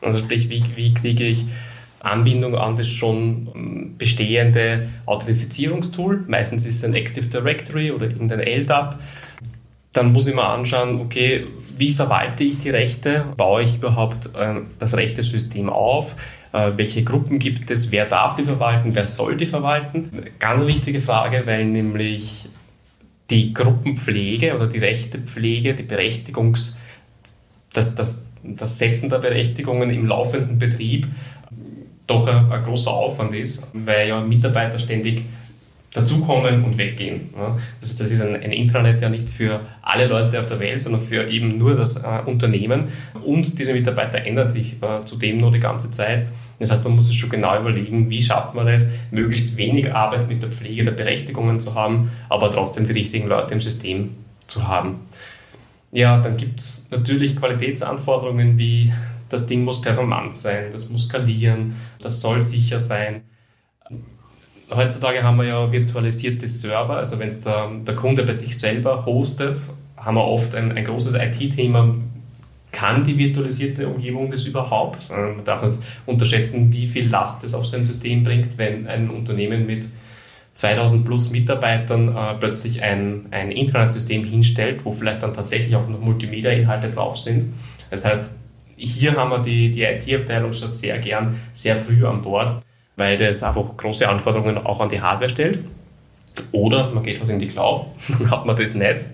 Also 0.00 0.18
sprich, 0.18 0.48
wie, 0.48 0.62
wie 0.76 0.94
kriege 0.94 1.24
ich 1.24 1.46
Anbindung 2.00 2.54
an 2.54 2.76
das 2.76 2.88
schon 2.88 3.48
ähm, 3.54 3.94
bestehende 3.98 4.88
Authentifizierungstool. 5.06 6.24
Meistens 6.28 6.64
ist 6.64 6.76
es 6.76 6.84
ein 6.84 6.94
Active 6.94 7.26
Directory 7.26 7.90
oder 7.90 8.06
irgendein 8.06 8.40
LDAP. 8.40 8.98
Dann 9.96 10.12
muss 10.12 10.26
ich 10.26 10.34
mir 10.34 10.44
anschauen, 10.44 11.00
okay, 11.00 11.46
wie 11.78 11.94
verwalte 11.94 12.44
ich 12.44 12.58
die 12.58 12.68
Rechte? 12.68 13.24
Baue 13.34 13.62
ich 13.62 13.76
überhaupt 13.76 14.26
äh, 14.36 14.56
das 14.78 14.94
Rechtesystem 14.94 15.70
auf? 15.70 16.16
Äh, 16.52 16.72
welche 16.76 17.02
Gruppen 17.02 17.38
gibt 17.38 17.70
es? 17.70 17.90
Wer 17.92 18.04
darf 18.04 18.34
die 18.34 18.42
verwalten? 18.42 18.94
Wer 18.94 19.06
soll 19.06 19.38
die 19.38 19.46
verwalten? 19.46 20.06
Ganz 20.38 20.66
wichtige 20.66 21.00
Frage, 21.00 21.44
weil 21.46 21.64
nämlich 21.64 22.46
die 23.30 23.54
Gruppenpflege 23.54 24.54
oder 24.54 24.66
die 24.66 24.78
Rechtepflege, 24.78 25.72
die 25.72 25.84
Berechtigungs, 25.84 26.78
das, 27.72 27.94
das, 27.94 28.26
das 28.42 28.78
Setzen 28.78 29.08
der 29.08 29.18
Berechtigungen 29.18 29.88
im 29.88 30.06
laufenden 30.06 30.58
Betrieb 30.58 31.08
doch 32.06 32.26
ein, 32.26 32.52
ein 32.52 32.62
großer 32.62 32.90
Aufwand 32.90 33.32
ist, 33.32 33.70
weil 33.72 34.08
ja 34.08 34.20
Mitarbeiter 34.20 34.78
ständig 34.78 35.24
dazukommen 35.96 36.62
und 36.64 36.76
weggehen. 36.76 37.30
Ja. 37.34 37.56
Das, 37.80 38.00
ist 38.00 38.20
ein, 38.20 38.34
ein, 38.34 38.52
Intranet 38.52 39.00
ja 39.00 39.08
nicht 39.08 39.30
für 39.30 39.60
alle 39.82 40.06
Leute 40.06 40.38
auf 40.38 40.46
der 40.46 40.60
Welt, 40.60 40.78
sondern 40.78 41.00
für 41.00 41.28
eben 41.28 41.56
nur 41.56 41.74
das 41.74 41.96
äh, 41.96 42.20
Unternehmen. 42.26 42.88
Und 43.24 43.58
diese 43.58 43.72
Mitarbeiter 43.72 44.24
ändern 44.24 44.50
sich 44.50 44.82
äh, 44.82 45.00
zudem 45.04 45.38
nur 45.38 45.50
die 45.50 45.60
ganze 45.60 45.90
Zeit. 45.90 46.26
Das 46.58 46.70
heißt, 46.70 46.84
man 46.84 46.94
muss 46.94 47.06
sich 47.06 47.18
schon 47.18 47.30
genau 47.30 47.58
überlegen, 47.58 48.10
wie 48.10 48.22
schafft 48.22 48.54
man 48.54 48.68
es, 48.68 48.88
möglichst 49.10 49.56
wenig 49.56 49.92
Arbeit 49.92 50.28
mit 50.28 50.42
der 50.42 50.50
Pflege 50.50 50.84
der 50.84 50.92
Berechtigungen 50.92 51.60
zu 51.60 51.74
haben, 51.74 52.10
aber 52.28 52.50
trotzdem 52.50 52.86
die 52.86 52.92
richtigen 52.92 53.28
Leute 53.28 53.54
im 53.54 53.60
System 53.60 54.10
zu 54.46 54.68
haben. 54.68 55.00
Ja, 55.92 56.18
dann 56.18 56.36
gibt 56.36 56.60
es 56.60 56.86
natürlich 56.90 57.36
Qualitätsanforderungen 57.36 58.58
wie 58.58 58.92
das 59.28 59.46
Ding 59.46 59.64
muss 59.64 59.80
performant 59.80 60.36
sein, 60.36 60.70
das 60.70 60.88
muss 60.88 61.04
skalieren, 61.04 61.74
das 62.00 62.20
soll 62.20 62.44
sicher 62.44 62.78
sein. 62.78 63.22
Heutzutage 64.74 65.22
haben 65.22 65.36
wir 65.36 65.44
ja 65.44 65.70
virtualisierte 65.70 66.46
Server, 66.46 66.96
also 66.96 67.18
wenn 67.20 67.28
es 67.28 67.40
der, 67.40 67.70
der 67.86 67.94
Kunde 67.94 68.24
bei 68.24 68.32
sich 68.32 68.58
selber 68.58 69.06
hostet, 69.06 69.60
haben 69.96 70.16
wir 70.16 70.24
oft 70.24 70.56
ein, 70.56 70.72
ein 70.72 70.84
großes 70.84 71.14
IT-Thema. 71.14 71.94
Kann 72.72 73.04
die 73.04 73.16
virtualisierte 73.16 73.86
Umgebung 73.86 74.28
das 74.28 74.44
überhaupt? 74.44 75.08
Äh, 75.10 75.34
man 75.34 75.44
darf 75.44 75.62
nicht 75.62 75.78
unterschätzen, 76.04 76.72
wie 76.72 76.88
viel 76.88 77.08
Last 77.08 77.44
es 77.44 77.54
auf 77.54 77.64
so 77.64 77.76
ein 77.76 77.84
System 77.84 78.24
bringt, 78.24 78.58
wenn 78.58 78.88
ein 78.88 79.08
Unternehmen 79.08 79.66
mit 79.66 79.88
2000 80.54 81.04
plus 81.04 81.30
Mitarbeitern 81.30 82.14
äh, 82.14 82.34
plötzlich 82.34 82.82
ein, 82.82 83.26
ein 83.30 83.52
Internetsystem 83.52 84.24
hinstellt, 84.24 84.84
wo 84.84 84.90
vielleicht 84.90 85.22
dann 85.22 85.32
tatsächlich 85.32 85.76
auch 85.76 85.88
noch 85.88 86.00
Multimedia-Inhalte 86.00 86.90
drauf 86.90 87.16
sind. 87.16 87.46
Das 87.90 88.04
heißt, 88.04 88.40
hier 88.76 89.16
haben 89.16 89.30
wir 89.30 89.38
die, 89.38 89.70
die 89.70 89.84
IT-Abteilung 89.84 90.52
schon 90.52 90.68
sehr 90.68 90.98
gern 90.98 91.40
sehr 91.52 91.76
früh 91.76 92.04
an 92.04 92.20
Bord 92.20 92.62
weil 92.96 93.18
das 93.18 93.42
einfach 93.42 93.76
große 93.76 94.08
Anforderungen 94.08 94.58
auch 94.58 94.80
an 94.80 94.88
die 94.88 95.00
Hardware 95.00 95.28
stellt. 95.28 95.60
Oder 96.52 96.90
man 96.90 97.02
geht 97.02 97.20
halt 97.20 97.30
in 97.30 97.38
die 97.38 97.46
Cloud, 97.46 97.86
dann 98.18 98.30
hat 98.30 98.44
man 98.44 98.56
das 98.56 98.74
nicht. 98.74 98.84
Äh, 98.86 99.06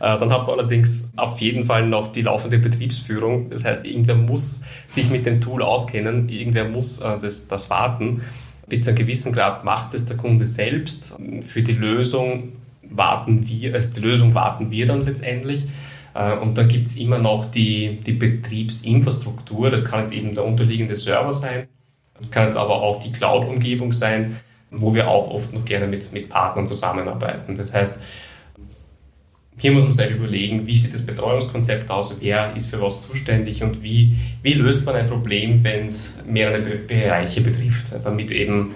dann 0.00 0.32
hat 0.32 0.46
man 0.46 0.58
allerdings 0.58 1.12
auf 1.16 1.40
jeden 1.40 1.64
Fall 1.64 1.86
noch 1.86 2.06
die 2.06 2.22
laufende 2.22 2.58
Betriebsführung. 2.58 3.50
Das 3.50 3.64
heißt, 3.64 3.84
irgendwer 3.84 4.14
muss 4.14 4.62
sich 4.88 5.10
mit 5.10 5.26
dem 5.26 5.40
Tool 5.40 5.62
auskennen, 5.62 6.28
irgendwer 6.28 6.66
muss 6.66 7.00
äh, 7.00 7.18
das, 7.20 7.48
das 7.48 7.68
warten. 7.68 8.22
Bis 8.68 8.82
zu 8.82 8.90
einem 8.90 8.98
gewissen 8.98 9.32
Grad 9.32 9.64
macht 9.64 9.92
es 9.92 10.06
der 10.06 10.16
Kunde 10.16 10.46
selbst. 10.46 11.14
Für 11.42 11.62
die 11.62 11.74
Lösung 11.74 12.52
warten 12.88 13.46
wir, 13.46 13.74
also 13.74 13.92
die 13.92 14.00
Lösung 14.00 14.34
warten 14.34 14.70
wir 14.70 14.86
dann 14.86 15.04
letztendlich. 15.04 15.66
Äh, 16.14 16.36
und 16.38 16.56
dann 16.56 16.68
gibt 16.68 16.86
es 16.86 16.96
immer 16.96 17.18
noch 17.18 17.44
die, 17.44 18.00
die 18.00 18.12
Betriebsinfrastruktur. 18.12 19.68
Das 19.68 19.84
kann 19.84 20.00
jetzt 20.00 20.14
eben 20.14 20.34
der 20.34 20.44
unterliegende 20.44 20.94
Server 20.94 21.32
sein 21.32 21.68
kann 22.30 22.44
jetzt 22.44 22.56
aber 22.56 22.82
auch 22.82 22.98
die 22.98 23.12
Cloud-Umgebung 23.12 23.92
sein, 23.92 24.38
wo 24.70 24.94
wir 24.94 25.08
auch 25.08 25.28
oft 25.30 25.52
noch 25.52 25.64
gerne 25.64 25.86
mit, 25.86 26.12
mit 26.12 26.28
Partnern 26.28 26.66
zusammenarbeiten. 26.66 27.54
Das 27.54 27.72
heißt, 27.72 28.02
hier 29.58 29.72
muss 29.72 29.84
man 29.84 29.92
sich 29.92 30.10
überlegen, 30.10 30.66
wie 30.66 30.76
sieht 30.76 30.94
das 30.94 31.04
Betreuungskonzept 31.04 31.90
aus, 31.90 32.16
wer 32.20 32.54
ist 32.56 32.66
für 32.66 32.80
was 32.80 32.98
zuständig 32.98 33.62
und 33.62 33.82
wie, 33.82 34.16
wie 34.42 34.54
löst 34.54 34.84
man 34.84 34.96
ein 34.96 35.06
Problem, 35.06 35.62
wenn 35.62 35.86
es 35.86 36.18
mehrere 36.26 36.76
Bereiche 36.76 37.42
betrifft, 37.42 37.92
damit 38.02 38.30
eben 38.30 38.74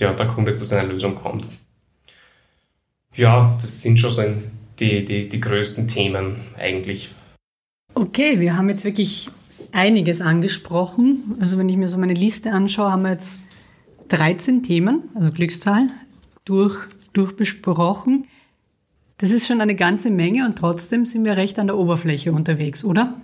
ja, 0.00 0.12
der 0.12 0.26
Kunde 0.26 0.54
zu 0.54 0.64
seiner 0.64 0.88
Lösung 0.88 1.14
kommt. 1.14 1.48
Ja, 3.14 3.56
das 3.60 3.82
sind 3.82 3.98
schon 4.00 4.10
so 4.10 4.22
die, 4.78 5.04
die, 5.04 5.28
die 5.28 5.40
größten 5.40 5.88
Themen 5.88 6.40
eigentlich. 6.58 7.12
Okay, 7.94 8.40
wir 8.40 8.56
haben 8.56 8.68
jetzt 8.68 8.84
wirklich 8.84 9.30
einiges 9.76 10.22
angesprochen. 10.22 11.36
Also 11.38 11.58
wenn 11.58 11.68
ich 11.68 11.76
mir 11.76 11.86
so 11.86 11.98
meine 11.98 12.14
Liste 12.14 12.50
anschaue, 12.50 12.90
haben 12.90 13.02
wir 13.02 13.12
jetzt 13.12 13.38
13 14.08 14.62
Themen, 14.62 15.10
also 15.14 15.30
Glückszahl, 15.30 15.88
durch, 16.44 16.76
durchbesprochen. 17.12 18.26
Das 19.18 19.30
ist 19.30 19.46
schon 19.46 19.60
eine 19.60 19.74
ganze 19.74 20.10
Menge 20.10 20.46
und 20.46 20.56
trotzdem 20.56 21.06
sind 21.06 21.24
wir 21.24 21.36
recht 21.36 21.58
an 21.58 21.66
der 21.66 21.76
Oberfläche 21.76 22.32
unterwegs, 22.32 22.84
oder? 22.84 23.14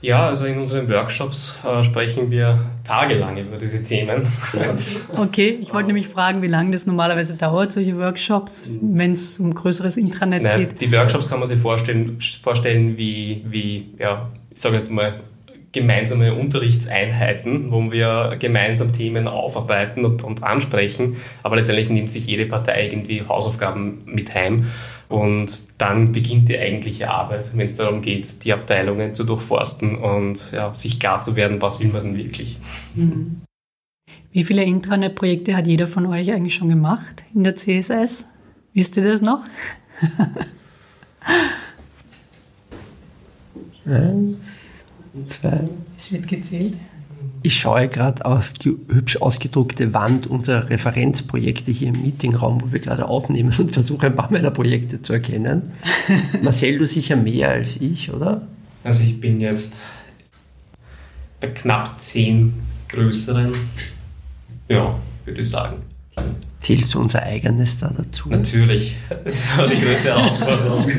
Ja, 0.00 0.28
also 0.28 0.44
in 0.44 0.58
unseren 0.58 0.88
Workshops 0.88 1.58
äh, 1.64 1.82
sprechen 1.82 2.30
wir 2.30 2.58
tagelang 2.84 3.36
über 3.36 3.56
diese 3.56 3.82
Themen. 3.82 4.22
Okay, 5.16 5.58
ich 5.60 5.72
wollte 5.74 5.88
nämlich 5.88 6.06
fragen, 6.06 6.40
wie 6.42 6.46
lange 6.46 6.70
das 6.70 6.86
normalerweise 6.86 7.34
dauert, 7.34 7.72
solche 7.72 7.96
Workshops, 7.98 8.68
wenn 8.80 9.12
es 9.12 9.40
um 9.40 9.52
größeres 9.54 9.96
Intranet 9.96 10.44
naja, 10.44 10.58
geht. 10.58 10.80
Die 10.80 10.92
Workshops 10.92 11.28
kann 11.28 11.40
man 11.40 11.48
sich 11.48 11.58
vorstellen, 11.58 12.18
vorstellen 12.42 12.96
wie, 12.96 13.44
wie 13.48 13.94
ja, 13.98 14.30
ich 14.50 14.60
sage 14.60 14.76
jetzt 14.76 14.90
mal, 14.90 15.20
gemeinsame 15.72 16.34
Unterrichtseinheiten, 16.34 17.70
wo 17.70 17.92
wir 17.92 18.36
gemeinsam 18.38 18.92
Themen 18.92 19.28
aufarbeiten 19.28 20.04
und, 20.04 20.24
und 20.24 20.42
ansprechen. 20.42 21.16
Aber 21.42 21.56
letztendlich 21.56 21.90
nimmt 21.90 22.10
sich 22.10 22.26
jede 22.26 22.46
Partei 22.46 22.84
irgendwie 22.86 23.22
Hausaufgaben 23.28 24.02
mit 24.06 24.34
heim. 24.34 24.66
Und 25.08 25.62
dann 25.78 26.12
beginnt 26.12 26.48
die 26.48 26.58
eigentliche 26.58 27.10
Arbeit, 27.10 27.56
wenn 27.56 27.66
es 27.66 27.76
darum 27.76 28.00
geht, 28.00 28.44
die 28.44 28.52
Abteilungen 28.52 29.14
zu 29.14 29.24
durchforsten 29.24 29.96
und 29.96 30.52
ja, 30.52 30.74
sich 30.74 31.00
klar 31.00 31.20
zu 31.20 31.36
werden, 31.36 31.62
was 31.62 31.80
will 31.80 31.88
man 31.88 32.04
denn 32.04 32.16
wirklich. 32.16 32.58
Mhm. 32.94 33.42
Wie 34.30 34.44
viele 34.44 34.62
Intranet-Projekte 34.64 35.56
hat 35.56 35.66
jeder 35.66 35.86
von 35.86 36.06
euch 36.06 36.30
eigentlich 36.30 36.54
schon 36.54 36.68
gemacht 36.68 37.24
in 37.34 37.44
der 37.44 37.56
CSS? 37.56 38.26
Wisst 38.74 38.96
ihr 38.98 39.04
das 39.04 39.22
noch? 39.22 39.42
Eins, 43.86 44.67
zwei. 45.26 45.68
Es 45.96 46.12
wird 46.12 46.28
gezählt. 46.28 46.74
Ich 47.42 47.54
schaue 47.54 47.88
gerade 47.88 48.24
auf 48.26 48.52
die 48.52 48.76
hübsch 48.88 49.16
ausgedruckte 49.18 49.94
Wand 49.94 50.26
unserer 50.26 50.70
Referenzprojekte 50.70 51.70
hier 51.70 51.88
im 51.88 52.02
Meetingraum, 52.02 52.60
wo 52.60 52.72
wir 52.72 52.80
gerade 52.80 53.06
aufnehmen 53.06 53.54
und 53.58 53.70
versuche 53.70 54.06
ein 54.06 54.16
paar 54.16 54.30
meiner 54.32 54.50
Projekte 54.50 55.02
zu 55.02 55.12
erkennen. 55.12 55.72
Marcel, 56.42 56.78
du 56.78 56.86
sicher 56.86 57.16
mehr 57.16 57.50
als 57.50 57.76
ich, 57.76 58.12
oder? 58.12 58.46
Also 58.82 59.04
ich 59.04 59.20
bin 59.20 59.40
jetzt 59.40 59.78
bei 61.40 61.48
knapp 61.48 62.00
zehn 62.00 62.54
größeren, 62.88 63.52
ja, 64.68 64.98
würde 65.24 65.40
ich 65.40 65.48
sagen. 65.48 65.76
Zählst 66.60 66.94
du 66.94 67.00
unser 67.00 67.22
eigenes 67.22 67.78
da 67.78 67.92
dazu? 67.96 68.28
Natürlich, 68.28 68.96
das 69.24 69.46
war 69.56 69.68
die 69.68 69.80
größte 69.80 70.08
Herausforderung. 70.08 70.84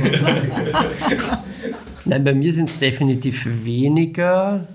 Nein, 2.10 2.24
bei 2.24 2.34
mir 2.34 2.52
sind 2.52 2.70
es 2.70 2.80
definitiv 2.80 3.46
weniger. 3.64 4.68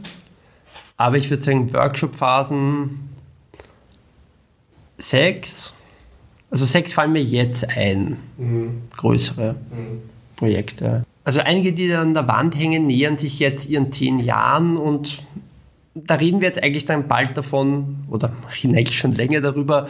Aber 0.97 1.17
ich 1.17 1.29
würde 1.31 1.43
sagen, 1.43 1.73
Workshop-Phasen 1.73 3.09
sechs. 4.99 5.75
Also 6.49 6.65
sechs 6.65 6.93
fallen 6.93 7.11
mir 7.11 7.25
jetzt 7.25 7.69
ein. 7.77 8.19
Mhm. 8.39 8.83
Größere 8.97 9.55
mhm. 9.55 10.03
Projekte. 10.37 11.05
Also 11.25 11.41
einige, 11.41 11.73
die 11.73 11.89
da 11.89 12.03
an 12.03 12.15
der 12.15 12.29
Wand 12.29 12.57
hängen, 12.57 12.87
nähern 12.87 13.19
sich 13.19 13.41
jetzt 13.41 13.69
ihren 13.69 13.91
zehn 13.91 14.21
Jahren 14.21 14.77
und 14.77 15.21
da 15.97 16.15
reden 16.15 16.41
wir 16.41 16.47
jetzt 16.47 16.63
eigentlich 16.63 16.85
dann 16.85 17.09
bald 17.09 17.37
davon, 17.37 18.05
oder 18.09 18.33
reden 18.63 18.77
eigentlich 18.77 18.99
schon 18.99 19.13
länger 19.13 19.41
darüber, 19.41 19.89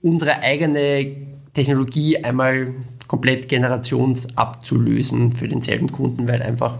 unsere 0.00 0.40
eigene 0.40 1.14
Technologie 1.54 2.24
einmal 2.24 2.74
komplett 3.12 3.46
generationsabzulösen 3.50 5.34
für 5.34 5.46
denselben 5.46 5.92
Kunden, 5.92 6.26
weil 6.28 6.42
einfach 6.42 6.78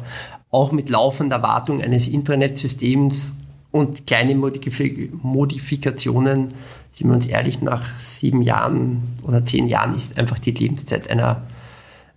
auch 0.51 0.73
mit 0.73 0.89
laufender 0.89 1.43
Wartung 1.43 1.83
eines 1.83 2.09
Internetsystems 2.09 3.37
und 3.71 4.07
kleine 4.07 4.35
Modifik 4.35 5.13
Modifikationen, 5.23 6.47
sind 6.91 7.09
wir 7.09 7.15
uns 7.15 7.27
ehrlich, 7.27 7.61
nach 7.61 7.83
sieben 8.01 8.41
Jahren 8.41 9.13
oder 9.25 9.45
zehn 9.45 9.69
Jahren 9.69 9.95
ist 9.95 10.19
einfach 10.19 10.39
die 10.39 10.53
Lebenszeit 10.53 11.11
einer, 11.11 11.43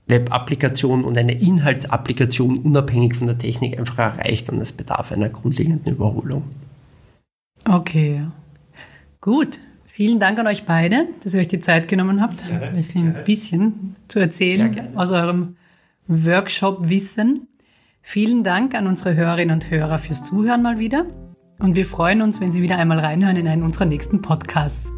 Web-Applikation 0.08 1.04
und 1.04 1.18
eine 1.18 1.34
Inhaltsapplikation 1.34 2.60
unabhängig 2.60 3.16
von 3.16 3.28
der 3.28 3.38
Technik 3.38 3.78
einfach 3.78 3.98
erreicht 3.98 4.50
und 4.50 4.62
es 4.62 4.72
bedarf 4.72 5.12
einer 5.12 5.28
grundlegenden 5.28 5.92
Überholung. 5.94 6.44
Okay, 7.68 8.22
gut. 9.20 9.60
Vielen 9.96 10.20
Dank 10.20 10.38
an 10.40 10.48
euch 10.48 10.66
beide, 10.66 11.08
dass 11.24 11.34
ihr 11.34 11.40
euch 11.40 11.48
die 11.48 11.62
Zeit 11.62 11.88
genommen 11.88 12.20
habt, 12.20 12.46
gerne, 12.46 12.66
ein 12.66 12.76
bisschen, 12.76 13.04
gerne. 13.14 13.24
bisschen 13.24 13.96
zu 14.10 14.20
erzählen 14.20 14.90
aus 14.94 15.12
eurem 15.12 15.56
Workshop-Wissen. 16.10 17.48
Vielen 18.02 18.44
Dank 18.44 18.76
an 18.76 18.88
unsere 18.88 19.16
Hörerinnen 19.16 19.54
und 19.54 19.72
Hörer 19.72 19.98
fürs 19.98 20.22
Zuhören 20.22 20.62
mal 20.62 20.80
wieder. 20.80 21.06
Und 21.60 21.78
wir 21.78 21.86
freuen 21.86 22.22
uns, 22.22 22.42
wenn 22.42 22.52
Sie 22.52 22.62
wieder 22.62 22.78
einmal 22.78 23.00
reinhören 23.00 23.38
in 23.38 23.48
einen 23.48 23.64
unserer 23.64 23.86
nächsten 23.86 24.22
Podcasts. 24.22 24.92